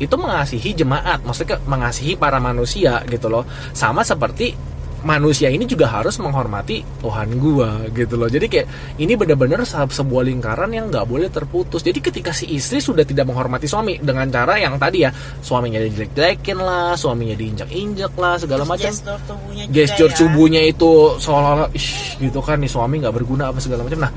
itu 0.00 0.14
mengasihi 0.16 0.72
jemaat. 0.72 1.20
Maksudnya 1.20 1.60
mengasihi 1.68 2.16
para 2.16 2.40
manusia 2.40 3.04
gitu 3.04 3.28
loh. 3.28 3.44
Sama 3.76 4.00
seperti 4.00 4.71
manusia 5.02 5.50
ini 5.50 5.66
juga 5.66 5.90
harus 5.90 6.18
menghormati 6.22 6.82
Tuhan 7.02 7.28
gua 7.38 7.86
gitu 7.90 8.14
loh. 8.14 8.30
Jadi 8.30 8.46
kayak 8.46 8.66
ini 9.02 9.12
benar-benar 9.18 9.66
sebuah 9.66 10.22
lingkaran 10.26 10.70
yang 10.70 10.88
nggak 10.88 11.06
boleh 11.06 11.28
terputus. 11.28 11.82
Jadi 11.82 11.98
ketika 11.98 12.30
si 12.30 12.48
istri 12.54 12.78
sudah 12.78 13.02
tidak 13.02 13.26
menghormati 13.26 13.66
suami 13.66 13.98
dengan 13.98 14.30
cara 14.30 14.58
yang 14.58 14.78
tadi 14.78 15.04
ya 15.04 15.10
suaminya 15.42 15.82
dijelek-jelekin 15.82 16.58
lah 16.58 16.94
suaminya 16.94 17.34
diinjak-injak 17.34 18.12
lah 18.16 18.38
segala 18.38 18.62
macam. 18.62 18.90
Gestur 18.90 19.18
tubuhnya 19.26 19.64
ya. 20.08 20.18
tubuhnya 20.18 20.62
itu 20.62 20.90
seolah-olah 21.18 21.68
"Ih, 21.74 21.88
gitu 22.22 22.40
kan 22.40 22.56
nih 22.62 22.70
suami 22.70 23.02
nggak 23.02 23.14
berguna 23.14 23.50
apa 23.50 23.58
segala 23.58 23.82
macam. 23.82 24.06
Nah 24.06 24.12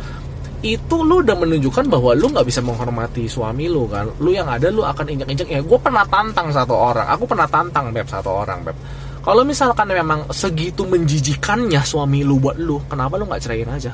itu 0.66 0.98
lu 1.06 1.22
udah 1.22 1.38
menunjukkan 1.38 1.86
bahwa 1.94 2.18
lu 2.18 2.34
nggak 2.34 2.46
bisa 2.50 2.62
menghormati 2.66 3.30
suami 3.30 3.70
lu 3.70 3.86
kan. 3.86 4.10
Lu 4.22 4.34
yang 4.34 4.50
ada 4.50 4.74
lu 4.74 4.82
akan 4.82 5.06
injak-injak 5.14 5.50
ya 5.50 5.62
gue 5.62 5.80
pernah 5.82 6.06
tantang 6.10 6.50
satu 6.50 6.74
orang. 6.74 7.06
Aku 7.14 7.30
pernah 7.30 7.46
tantang 7.46 7.94
beb 7.94 8.10
satu 8.10 8.30
orang 8.34 8.66
beb 8.66 8.78
kalau 9.26 9.42
misalkan 9.42 9.90
memang 9.90 10.30
segitu 10.30 10.86
menjijikannya 10.86 11.82
suami 11.82 12.22
lu 12.22 12.38
buat 12.38 12.62
lu 12.62 12.78
kenapa 12.86 13.18
lu 13.18 13.26
nggak 13.26 13.42
ceraiin 13.42 13.74
aja? 13.74 13.90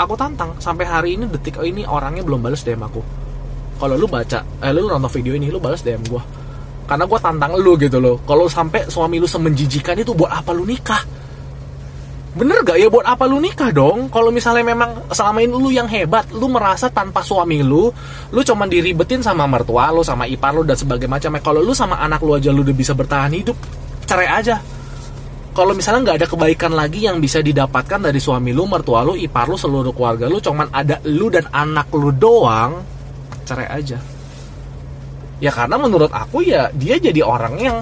Aku 0.00 0.16
tantang 0.16 0.56
sampai 0.56 0.88
hari 0.88 1.20
ini 1.20 1.28
detik 1.28 1.60
ini 1.60 1.84
orangnya 1.84 2.24
belum 2.24 2.40
balas 2.40 2.64
DM 2.64 2.80
aku. 2.80 3.04
Kalau 3.76 4.00
lu 4.00 4.08
baca 4.08 4.40
eh 4.40 4.72
lu 4.72 4.88
nonton 4.88 5.12
video 5.12 5.36
ini 5.36 5.52
lu 5.52 5.60
balas 5.60 5.84
DM 5.84 6.00
gua. 6.08 6.24
Karena 6.88 7.04
gua 7.04 7.20
tantang 7.20 7.52
lu 7.60 7.76
gitu 7.76 8.00
loh. 8.00 8.24
Kalau 8.24 8.48
sampai 8.48 8.88
suami 8.88 9.20
lu 9.20 9.28
semenjijikan 9.28 10.00
itu 10.00 10.16
buat 10.16 10.32
apa 10.32 10.56
lu 10.56 10.64
nikah? 10.64 11.04
Bener 12.32 12.64
gak 12.64 12.80
ya 12.80 12.88
buat 12.88 13.04
apa 13.04 13.28
lu 13.28 13.44
nikah 13.44 13.68
dong? 13.76 14.08
Kalau 14.08 14.32
misalnya 14.32 14.64
memang 14.64 15.12
selama 15.12 15.44
ini 15.44 15.52
lu 15.52 15.68
yang 15.68 15.84
hebat 15.84 16.32
lu 16.32 16.48
merasa 16.48 16.88
tanpa 16.88 17.20
suami 17.20 17.60
lu 17.60 17.92
lu 18.32 18.40
cuman 18.40 18.72
diribetin 18.72 19.20
sama 19.20 19.44
mertua 19.44 19.92
lu 19.92 20.00
sama 20.00 20.24
ipar 20.24 20.56
lu 20.56 20.64
dan 20.64 20.80
sebagainya 20.80 21.12
macam 21.12 21.36
kalau 21.44 21.60
lu 21.60 21.76
sama 21.76 22.00
anak 22.00 22.24
lu 22.24 22.40
aja 22.40 22.48
lu 22.48 22.64
udah 22.64 22.72
bisa 22.72 22.96
bertahan 22.96 23.36
hidup 23.36 23.58
cerai 24.10 24.26
aja 24.26 24.58
kalau 25.50 25.74
misalnya 25.74 26.00
nggak 26.10 26.18
ada 26.22 26.28
kebaikan 26.30 26.72
lagi 26.74 27.10
yang 27.10 27.18
bisa 27.18 27.42
didapatkan 27.42 27.98
dari 27.98 28.22
suami 28.22 28.54
lu, 28.54 28.70
mertua 28.70 29.02
lu, 29.02 29.18
ipar 29.18 29.50
lu, 29.50 29.58
seluruh 29.58 29.90
keluarga 29.90 30.30
lu, 30.30 30.38
cuman 30.38 30.70
ada 30.70 31.02
lu 31.10 31.26
dan 31.26 31.50
anak 31.50 31.90
lu 31.90 32.14
doang, 32.14 32.78
cerai 33.42 33.66
aja. 33.66 33.98
Ya 35.42 35.50
karena 35.50 35.74
menurut 35.74 36.14
aku 36.14 36.46
ya 36.46 36.70
dia 36.70 37.02
jadi 37.02 37.26
orang 37.26 37.54
yang 37.58 37.76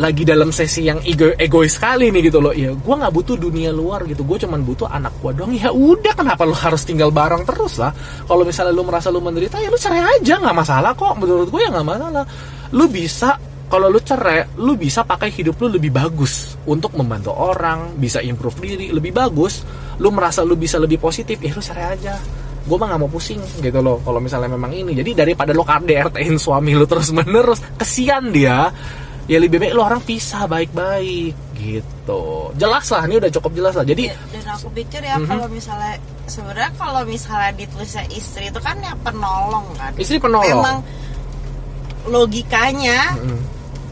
lagi 0.00 0.24
dalam 0.24 0.48
sesi 0.48 0.88
yang 0.88 1.04
ego 1.04 1.36
egois 1.36 1.76
sekali 1.76 2.08
nih 2.08 2.32
gitu 2.32 2.40
loh. 2.40 2.56
Ya 2.56 2.72
gue 2.72 2.94
nggak 2.96 3.12
butuh 3.12 3.36
dunia 3.36 3.68
luar 3.68 4.08
gitu, 4.08 4.24
gue 4.24 4.40
cuman 4.40 4.64
butuh 4.64 4.88
anak 4.88 5.12
gue 5.20 5.30
doang. 5.36 5.52
Ya 5.52 5.68
udah 5.68 6.16
kenapa 6.16 6.48
lu 6.48 6.56
harus 6.56 6.88
tinggal 6.88 7.12
bareng 7.12 7.44
terus 7.44 7.76
lah? 7.76 7.92
Kalau 8.24 8.48
misalnya 8.48 8.72
lu 8.72 8.88
merasa 8.88 9.12
lu 9.12 9.20
menderita 9.20 9.60
ya 9.60 9.68
lu 9.68 9.76
cerai 9.76 10.00
aja 10.18 10.40
nggak 10.40 10.56
masalah 10.56 10.96
kok. 10.96 11.20
Menurut 11.20 11.52
gue 11.52 11.60
ya 11.60 11.68
nggak 11.68 11.84
masalah. 11.86 12.24
Lu 12.72 12.88
bisa 12.88 13.36
kalau 13.72 13.88
lu 13.88 13.96
cerai, 13.98 14.44
lu 14.60 14.76
bisa 14.76 15.00
pakai 15.00 15.32
hidup 15.32 15.56
lu 15.56 15.72
lebih 15.72 15.88
bagus 15.88 16.60
untuk 16.68 16.92
membantu 16.92 17.32
orang, 17.32 17.96
bisa 17.96 18.20
improve 18.20 18.60
diri 18.60 18.92
lebih 18.92 19.16
bagus. 19.16 19.64
Lu 19.96 20.12
merasa 20.12 20.44
lu 20.44 20.52
bisa 20.54 20.76
lebih 20.76 21.00
positif, 21.00 21.40
ya 21.40 21.56
lu 21.56 21.64
cerai 21.64 21.96
aja. 21.96 22.20
Gue 22.62 22.76
mah 22.76 22.92
gak 22.92 23.00
mau 23.00 23.08
pusing 23.08 23.40
gitu 23.58 23.80
loh. 23.80 23.96
Kalau 24.04 24.20
misalnya 24.20 24.52
memang 24.52 24.70
ini, 24.70 24.92
jadi 24.92 25.24
daripada 25.24 25.50
lu 25.50 25.64
KDRT-in 25.64 26.36
suami 26.36 26.76
lu 26.76 26.84
terus 26.84 27.08
menerus, 27.10 27.64
kesian 27.74 28.28
dia. 28.28 28.68
Ya 29.24 29.38
lebih 29.40 29.56
baik 29.56 29.72
lu 29.72 29.80
orang 29.80 30.04
pisah 30.04 30.44
baik-baik 30.44 31.32
gitu. 31.56 32.52
Jelas 32.54 32.84
lah, 32.90 33.06
ini 33.06 33.16
udah 33.16 33.30
cukup 33.32 33.56
jelas 33.56 33.72
lah. 33.72 33.86
Jadi 33.86 34.10
Ya, 34.10 34.18
dan 34.34 34.52
aku 34.52 34.68
pikir 34.74 35.00
ya 35.00 35.16
Mhm. 35.16 35.26
kalau 35.26 35.46
misalnya 35.48 35.94
sebenarnya 36.26 36.70
kalau 36.76 37.00
misalnya 37.02 37.50
ditulisnya 37.54 38.04
istri 38.12 38.50
itu 38.50 38.60
kan 38.60 38.76
ya 38.78 38.92
penolong 39.00 39.64
kan 39.78 39.94
istri 39.96 40.18
penolong. 40.18 40.44
memang 40.60 40.76
logikanya 42.02 43.14
Mm-mm. 43.14 43.38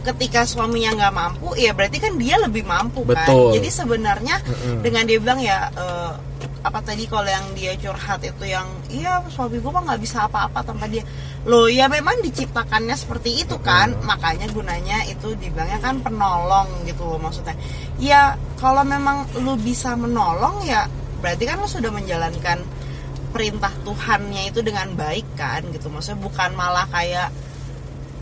Ketika 0.00 0.48
suaminya 0.48 0.96
nggak 0.96 1.14
mampu 1.14 1.48
ya 1.60 1.76
berarti 1.76 2.00
kan 2.00 2.16
dia 2.16 2.40
lebih 2.40 2.64
mampu 2.64 3.04
Betul. 3.04 3.52
kan 3.52 3.60
jadi 3.60 3.68
sebenarnya 3.68 4.36
Mm-mm. 4.40 4.80
dengan 4.80 5.04
dia 5.04 5.18
bilang 5.20 5.40
ya 5.44 5.68
eh, 5.76 6.12
apa 6.60 6.84
tadi 6.84 7.08
kalau 7.08 7.24
yang 7.24 7.56
dia 7.56 7.72
curhat 7.80 8.20
itu 8.20 8.44
yang 8.44 8.68
iya 8.92 9.24
suami 9.32 9.56
gue 9.64 9.72
mah 9.72 9.80
nggak 9.80 10.00
bisa 10.00 10.28
apa-apa 10.28 10.60
tanpa 10.60 10.92
dia. 10.92 11.00
Lo 11.48 11.64
ya 11.72 11.88
memang 11.88 12.20
diciptakannya 12.20 12.92
seperti 13.00 13.44
itu 13.44 13.56
kan? 13.64 13.96
Makanya 14.04 14.52
gunanya 14.52 15.08
itu 15.08 15.32
dibilangnya 15.40 15.80
kan 15.80 16.04
penolong 16.04 16.68
gitu 16.84 17.08
loh 17.08 17.16
maksudnya. 17.16 17.56
Ya 17.96 18.36
kalau 18.60 18.84
memang 18.84 19.24
lu 19.40 19.56
bisa 19.56 19.96
menolong 19.96 20.60
ya 20.68 20.84
berarti 21.24 21.48
kan 21.48 21.56
lu 21.64 21.68
sudah 21.68 21.88
menjalankan 21.88 22.60
perintah 23.32 23.72
Tuhannya 23.80 24.52
itu 24.52 24.60
dengan 24.60 24.92
baik 24.92 25.40
kan? 25.40 25.64
Gitu. 25.72 25.88
Maksudnya 25.88 26.20
bukan 26.20 26.50
malah 26.52 26.84
kayak 26.92 27.32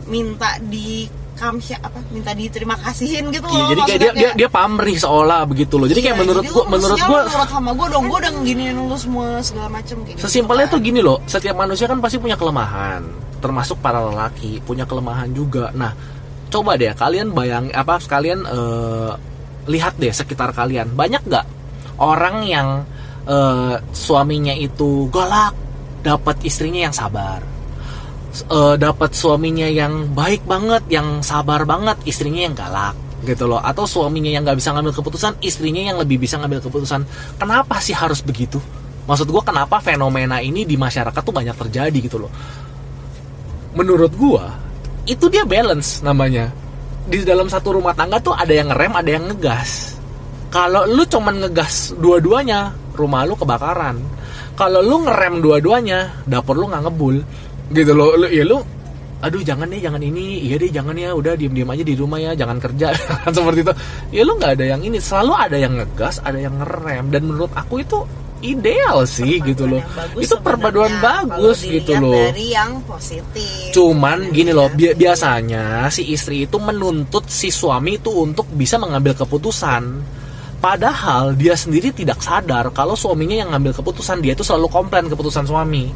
minta 0.07 0.55
di 0.63 1.11
kamsya 1.39 1.79
apa 1.79 2.03
minta 2.11 2.35
diterima 2.35 2.75
kasihin 2.75 3.31
gitu 3.31 3.47
Iya, 3.47 3.55
loh 3.55 3.67
jadi 3.71 3.81
kayak 3.87 3.99
dia, 4.03 4.11
dia 4.11 4.29
dia 4.35 4.49
pamrih 4.51 4.99
seolah 4.99 5.47
begitu 5.47 5.79
loh. 5.79 5.87
Jadi 5.87 6.03
kayak 6.03 6.17
Iya, 6.19 6.21
menurut 6.21 6.43
jadi 6.43 6.53
gua 6.53 6.63
menurut 6.67 6.99
gua 6.99 7.19
nurut 7.23 7.47
sama 7.47 7.71
gue 7.71 7.87
dong 7.87 8.03
gue 8.05 8.17
udah 8.19 8.31
giniin 8.43 8.75
lu 8.75 8.97
semua 8.99 9.27
segala 9.39 9.67
macem 9.71 9.95
kayak 10.03 10.19
gitu 10.19 10.23
Sesimpelnya 10.27 10.67
kan. 10.67 10.73
tuh 10.75 10.79
gini 10.83 10.99
loh, 10.99 11.17
setiap 11.23 11.55
manusia 11.55 11.87
kan 11.87 11.97
pasti 11.97 12.19
punya 12.19 12.35
kelemahan, 12.35 13.01
termasuk 13.39 13.79
para 13.79 14.03
lelaki 14.03 14.59
punya 14.61 14.83
kelemahan 14.83 15.31
juga. 15.31 15.71
Nah, 15.71 15.95
coba 16.51 16.75
deh 16.75 16.91
kalian 16.91 17.31
bayang 17.31 17.71
apa 17.71 17.95
sekalian 17.97 18.43
eh, 18.43 19.11
lihat 19.65 19.95
deh 19.95 20.11
sekitar 20.11 20.51
kalian 20.51 20.91
banyak 20.91 21.23
nggak 21.23 21.45
orang 21.97 22.43
yang 22.43 22.67
eh, 23.23 23.75
suaminya 23.93 24.51
itu 24.51 25.07
galak, 25.13 25.53
dapat 26.01 26.41
istrinya 26.41 26.89
yang 26.89 26.95
sabar, 26.95 27.39
Eh, 28.29 28.75
dapat 28.77 29.17
suaminya 29.17 29.65
yang 29.65 30.13
baik 30.13 30.45
banget, 30.45 30.85
yang 30.93 31.25
sabar 31.25 31.65
banget, 31.65 31.97
istrinya 32.05 32.45
yang 32.45 32.53
galak 32.53 32.93
gitu 33.25 33.49
loh. 33.49 33.57
Atau 33.57 33.89
suaminya 33.89 34.29
yang 34.29 34.45
nggak 34.45 34.61
bisa 34.61 34.69
ngambil 34.69 34.93
keputusan 34.93 35.41
istrinya 35.41 35.81
yang 35.89 35.97
lebih 35.97 36.21
bisa 36.21 36.37
ngambil 36.37 36.61
keputusan. 36.61 37.09
Kenapa 37.41 37.81
sih 37.81 37.97
harus 37.97 38.21
begitu? 38.21 38.61
Maksud 39.09 39.25
gue 39.33 39.41
kenapa 39.41 39.81
fenomena 39.81 40.37
ini 40.45 40.61
di 40.61 40.77
masyarakat 40.77 41.17
tuh 41.17 41.33
banyak 41.33 41.57
terjadi 41.57 41.97
gitu 41.97 42.21
loh. 42.21 42.29
Menurut 43.73 44.13
gue 44.13 44.45
itu 45.09 45.25
dia 45.33 45.41
balance 45.49 46.05
namanya. 46.05 46.53
Di 47.09 47.25
dalam 47.25 47.49
satu 47.49 47.81
rumah 47.81 47.97
tangga 47.97 48.21
tuh 48.21 48.37
ada 48.37 48.53
yang 48.53 48.69
ngerem 48.69 48.93
ada 48.93 49.09
yang 49.09 49.25
ngegas. 49.25 49.97
Kalau 50.53 50.85
lu 50.85 51.01
cuman 51.09 51.49
ngegas 51.49 51.97
dua-duanya 51.97 52.77
rumah 52.93 53.25
lu 53.25 53.33
kebakaran. 53.33 53.97
Kalau 54.53 54.85
lu 54.85 55.01
ngerem 55.09 55.41
dua-duanya 55.41 56.21
dapur 56.29 56.53
lu 56.61 56.69
nggak 56.69 56.85
ngebul 56.85 57.17
gitu 57.71 57.91
loh. 57.93 58.17
Lu, 58.17 58.27
ya 58.29 58.43
lu 58.45 58.57
aduh 59.19 59.43
jangan 59.43 59.67
deh 59.67 59.83
jangan 59.83 59.99
ini. 59.99 60.47
Iya 60.47 60.55
deh 60.59 60.71
jangan 60.71 60.95
ya. 60.95 61.11
Udah 61.11 61.33
diem 61.35 61.51
diem 61.51 61.69
aja 61.69 61.83
di 61.83 61.93
rumah 61.93 62.17
ya. 62.17 62.31
Jangan 62.33 62.57
kerja. 62.57 62.87
Kan 63.25 63.31
seperti 63.33 63.59
itu. 63.65 63.73
Ya 64.15 64.21
lu 64.25 64.35
nggak 64.37 64.51
ada 64.59 64.65
yang 64.65 64.81
ini. 64.81 64.97
Selalu 64.97 65.33
ada 65.35 65.57
yang 65.59 65.73
ngegas 65.75 66.21
ada 66.23 66.39
yang 66.39 66.55
ngerem. 66.59 67.11
Dan 67.11 67.21
menurut 67.27 67.51
aku 67.53 67.81
itu 67.83 67.99
ideal 68.39 69.03
sih 69.03 69.43
gitu 69.43 69.67
loh. 69.67 69.83
Perpaduan 69.83 69.91
yang 69.91 69.99
bagus 69.99 70.23
itu 70.23 70.35
perpaduan 70.39 70.93
bagus 71.03 71.57
gitu 71.67 71.93
loh. 71.99 72.15
dari 72.15 72.45
yang 72.55 72.71
positif 72.87 73.75
Cuman 73.75 74.17
Dan 74.23 74.31
gini 74.31 74.49
yang 74.51 74.59
loh, 74.63 74.67
bi- 74.71 74.95
biasanya 74.95 75.91
si 75.91 76.07
istri 76.07 76.47
itu 76.47 76.55
menuntut 76.55 77.27
si 77.27 77.51
suami 77.51 77.99
itu 77.99 78.11
untuk 78.15 78.47
bisa 78.55 78.79
mengambil 78.79 79.11
keputusan. 79.11 79.83
Padahal 80.59 81.39
dia 81.39 81.55
sendiri 81.55 81.95
tidak 81.95 82.19
sadar 82.19 82.67
kalau 82.75 82.91
suaminya 82.95 83.43
yang 83.43 83.51
ngambil 83.55 83.79
keputusan, 83.79 84.19
dia 84.19 84.35
itu 84.35 84.43
selalu 84.43 84.67
komplain 84.67 85.07
keputusan 85.07 85.47
suami. 85.47 85.87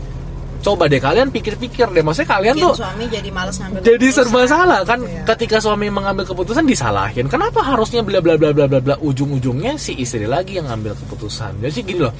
Coba 0.63 0.87
deh 0.87 1.03
kalian 1.03 1.27
pikir-pikir 1.27 1.91
deh, 1.91 1.99
maksudnya 1.99 2.39
kalian 2.39 2.55
Bikin 2.55 2.65
tuh 2.71 2.75
suami 2.79 3.05
jadi 3.11 3.29
males 3.35 3.55
ngambil 3.59 3.79
jadi 3.83 4.07
keputusan. 4.07 4.15
serba 4.23 4.41
salah 4.47 4.79
kan? 4.87 4.99
Iya. 5.03 5.21
ketika 5.35 5.57
suami 5.59 5.87
mengambil 5.91 6.23
keputusan 6.23 6.63
disalahin. 6.63 7.27
Kenapa 7.27 7.59
harusnya 7.59 7.99
bla 7.99 8.23
bla 8.23 8.39
bla 8.39 8.55
bla 8.55 8.65
bla 8.71 8.79
bla? 8.79 8.95
Ujung-ujungnya 9.03 9.75
si 9.75 9.99
istri 9.99 10.23
lagi 10.23 10.55
yang 10.55 10.71
ngambil 10.71 10.95
keputusan. 11.03 11.59
Jadi 11.59 11.83
gini 11.83 11.99
loh 11.99 12.15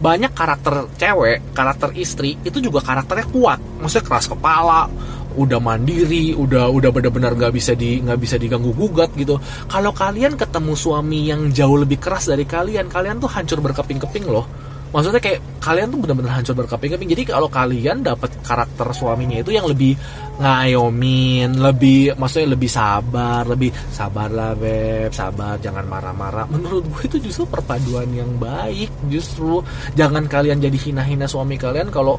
banyak 0.00 0.32
karakter 0.32 0.88
cewek 0.96 1.52
karakter 1.52 1.92
istri 1.96 2.36
itu 2.44 2.60
juga 2.60 2.84
karakternya 2.84 3.26
kuat. 3.32 3.60
Maksudnya 3.80 4.04
keras 4.04 4.26
kepala 4.28 4.84
udah 5.30 5.62
mandiri 5.62 6.34
udah 6.34 6.66
udah 6.68 6.90
benar-benar 6.90 7.38
nggak 7.38 7.54
bisa 7.54 7.72
di 7.78 8.02
nggak 8.04 8.18
bisa 8.20 8.36
diganggu 8.36 8.76
gugat 8.76 9.08
gitu. 9.16 9.40
Kalau 9.72 9.96
kalian 9.96 10.36
ketemu 10.36 10.72
suami 10.76 11.32
yang 11.32 11.48
jauh 11.48 11.80
lebih 11.80 11.96
keras 11.96 12.28
dari 12.28 12.44
kalian 12.44 12.92
kalian 12.92 13.20
tuh 13.20 13.32
hancur 13.32 13.64
berkeping-keping 13.64 14.28
loh 14.28 14.44
maksudnya 14.90 15.22
kayak 15.22 15.40
kalian 15.62 15.88
tuh 15.94 15.98
benar-benar 16.02 16.32
hancur 16.42 16.54
berkeping-keping 16.58 17.10
jadi 17.14 17.22
kalau 17.30 17.46
kalian 17.46 18.02
dapat 18.02 18.30
karakter 18.42 18.90
suaminya 18.90 19.38
itu 19.38 19.54
yang 19.54 19.66
lebih 19.70 19.94
ngayomin 20.42 21.62
lebih 21.62 22.18
maksudnya 22.18 22.58
lebih 22.58 22.70
sabar 22.70 23.46
lebih 23.46 23.70
sabarlah 23.94 24.58
beb 24.58 25.14
sabar 25.14 25.60
jangan 25.62 25.86
marah-marah 25.86 26.48
menurut 26.50 26.82
gue 26.90 27.02
itu 27.06 27.16
justru 27.30 27.46
perpaduan 27.46 28.10
yang 28.10 28.34
baik 28.40 28.90
justru 29.06 29.62
jangan 29.94 30.26
kalian 30.26 30.58
jadi 30.58 30.74
hina-hina 30.74 31.30
suami 31.30 31.54
kalian 31.54 31.92
kalau 31.94 32.18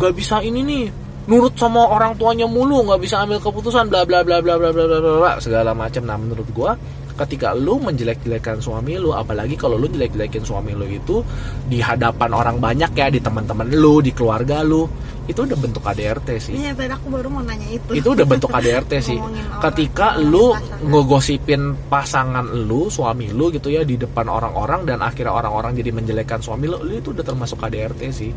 gak 0.00 0.16
bisa 0.16 0.40
ini 0.40 0.64
nih 0.64 0.84
nurut 1.26 1.58
sama 1.58 1.82
orang 1.90 2.14
tuanya 2.14 2.46
mulu 2.46 2.86
nggak 2.86 3.02
bisa 3.02 3.26
ambil 3.26 3.42
keputusan 3.42 3.90
bla 3.90 4.06
bla 4.06 4.22
bla 4.22 4.38
bla 4.38 4.54
bla 4.56 4.70
bla, 4.70 4.86
bla 5.02 5.32
segala 5.42 5.74
macam 5.74 6.06
nah 6.06 6.14
menurut 6.14 6.46
gue 6.54 6.70
ketika 7.16 7.56
lu 7.56 7.80
menjelek-jelekan 7.80 8.60
suami 8.60 9.00
lu 9.00 9.16
apalagi 9.16 9.56
kalau 9.56 9.80
lu 9.80 9.88
jelek-jelekin 9.88 10.44
suami 10.44 10.76
lu 10.76 10.84
itu 10.84 11.24
di 11.64 11.80
hadapan 11.80 12.30
orang 12.36 12.56
banyak 12.60 12.92
ya 12.92 13.08
di 13.08 13.20
teman-teman 13.20 13.72
lu 13.72 14.04
di 14.04 14.12
keluarga 14.12 14.60
lu 14.60 14.84
itu 15.26 15.42
udah 15.42 15.58
bentuk 15.58 15.82
KDRT 15.82 16.28
sih 16.38 16.54
Iya, 16.54 16.70
tadi 16.70 16.86
aku 16.94 17.10
baru 17.10 17.26
mau 17.26 17.42
nanya 17.42 17.66
itu. 17.66 17.98
itu 17.98 18.08
udah 18.14 18.22
bentuk 18.22 18.46
KDRT 18.46 18.92
sih 19.10 19.18
ketika 19.58 20.14
lu 20.22 20.54
pasangan. 20.54 20.86
ngegosipin 20.86 21.62
pasangan 21.90 22.46
lu 22.54 22.86
suami 22.86 23.34
lu 23.34 23.50
gitu 23.50 23.66
ya 23.72 23.82
di 23.82 23.98
depan 23.98 24.30
orang-orang 24.30 24.86
dan 24.86 25.02
akhirnya 25.02 25.34
orang-orang 25.34 25.74
jadi 25.74 25.90
menjelekkan 25.90 26.38
suami 26.38 26.70
lu 26.70 26.78
lu 26.78 27.02
itu 27.02 27.10
udah 27.10 27.24
termasuk 27.26 27.58
KDRT 27.58 28.00
sih 28.14 28.30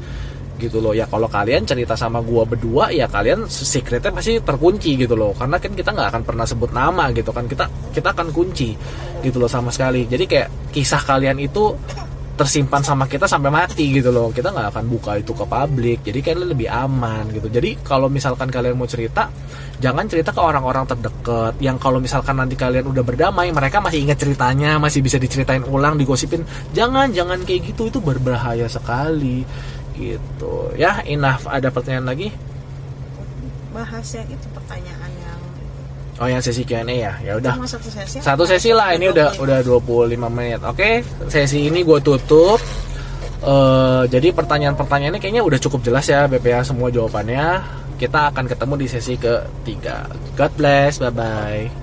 gitu 0.59 0.83
loh. 0.83 0.91
Ya 0.91 1.07
kalau 1.07 1.31
kalian 1.31 1.63
cerita 1.63 1.95
sama 1.95 2.19
gua 2.19 2.43
berdua 2.43 2.91
ya 2.91 3.07
kalian 3.07 3.47
secretnya 3.47 4.11
pasti 4.11 4.37
terkunci 4.43 4.99
gitu 4.99 5.15
loh. 5.15 5.31
Karena 5.31 5.55
kan 5.57 5.71
kita 5.71 5.95
nggak 5.95 6.07
akan 6.11 6.23
pernah 6.27 6.45
sebut 6.45 6.69
nama 6.75 7.09
gitu 7.15 7.31
kan. 7.31 7.47
Kita 7.47 7.65
kita 7.95 8.11
akan 8.11 8.35
kunci 8.35 8.75
gitu 9.23 9.39
loh 9.39 9.47
sama 9.47 9.71
sekali. 9.71 10.03
Jadi 10.05 10.27
kayak 10.27 10.75
kisah 10.75 11.01
kalian 11.07 11.39
itu 11.39 11.71
tersimpan 12.39 12.79
sama 12.79 13.03
kita 13.03 13.27
sampai 13.27 13.51
mati 13.51 13.99
gitu 13.99 14.15
loh. 14.15 14.31
Kita 14.31 14.55
nggak 14.55 14.71
akan 14.71 14.85
buka 14.87 15.19
itu 15.19 15.35
ke 15.35 15.43
publik. 15.43 15.99
Jadi 16.07 16.19
kalian 16.23 16.55
lebih 16.55 16.71
aman 16.71 17.27
gitu. 17.35 17.51
Jadi 17.51 17.83
kalau 17.83 18.07
misalkan 18.07 18.47
kalian 18.47 18.79
mau 18.79 18.87
cerita 18.87 19.27
jangan 19.83 20.07
cerita 20.07 20.31
ke 20.31 20.39
orang-orang 20.39 20.87
terdekat. 20.87 21.59
Yang 21.59 21.77
kalau 21.83 21.99
misalkan 21.99 22.39
nanti 22.39 22.55
kalian 22.55 22.87
udah 22.87 23.03
berdamai 23.03 23.51
mereka 23.51 23.83
masih 23.83 24.07
ingat 24.07 24.23
ceritanya 24.23 24.79
masih 24.79 25.03
bisa 25.03 25.19
diceritain 25.19 25.67
ulang 25.67 25.99
digosipin. 25.99 26.47
Jangan 26.71 27.11
jangan 27.11 27.43
kayak 27.43 27.75
gitu. 27.75 27.91
Itu 27.91 27.99
berbahaya 27.99 28.71
sekali 28.71 29.43
gitu. 29.99 30.71
Ya 30.79 31.03
enough 31.03 31.43
ada 31.45 31.67
pertanyaan 31.67 32.07
lagi? 32.07 32.31
Bahas 33.75 34.07
yang 34.15 34.27
itu 34.31 34.47
pertanyaan 34.55 35.11
yang 35.19 35.39
oh 36.19 36.27
yang 36.31 36.41
sesi 36.41 36.63
Q&A 36.63 36.87
ya? 36.87 37.13
Ya 37.19 37.33
udah. 37.35 37.59
Satu 37.67 37.91
sesi. 37.91 38.17
satu 38.23 38.43
sesi 38.47 38.71
lah 38.71 38.95
ini 38.95 39.11
udah 39.11 39.35
udah 39.35 39.59
25 39.61 40.15
menit. 40.31 40.63
Oke 40.63 41.03
sesi 41.27 41.67
ini 41.67 41.83
gue 41.83 41.99
tutup. 41.99 42.63
Eh, 43.39 44.03
jadi 44.11 44.35
pertanyaan-pertanyaannya 44.35 45.19
kayaknya 45.19 45.43
udah 45.43 45.59
cukup 45.59 45.79
jelas 45.83 46.07
ya 46.07 46.25
BPA 46.31 46.63
semua 46.63 46.87
jawabannya. 46.87 47.77
Kita 47.99 48.31
akan 48.31 48.47
ketemu 48.47 48.73
di 48.79 48.87
sesi 48.87 49.19
ketiga. 49.19 50.07
God 50.39 50.51
bless 50.55 51.03
bye 51.03 51.11
bye 51.11 51.78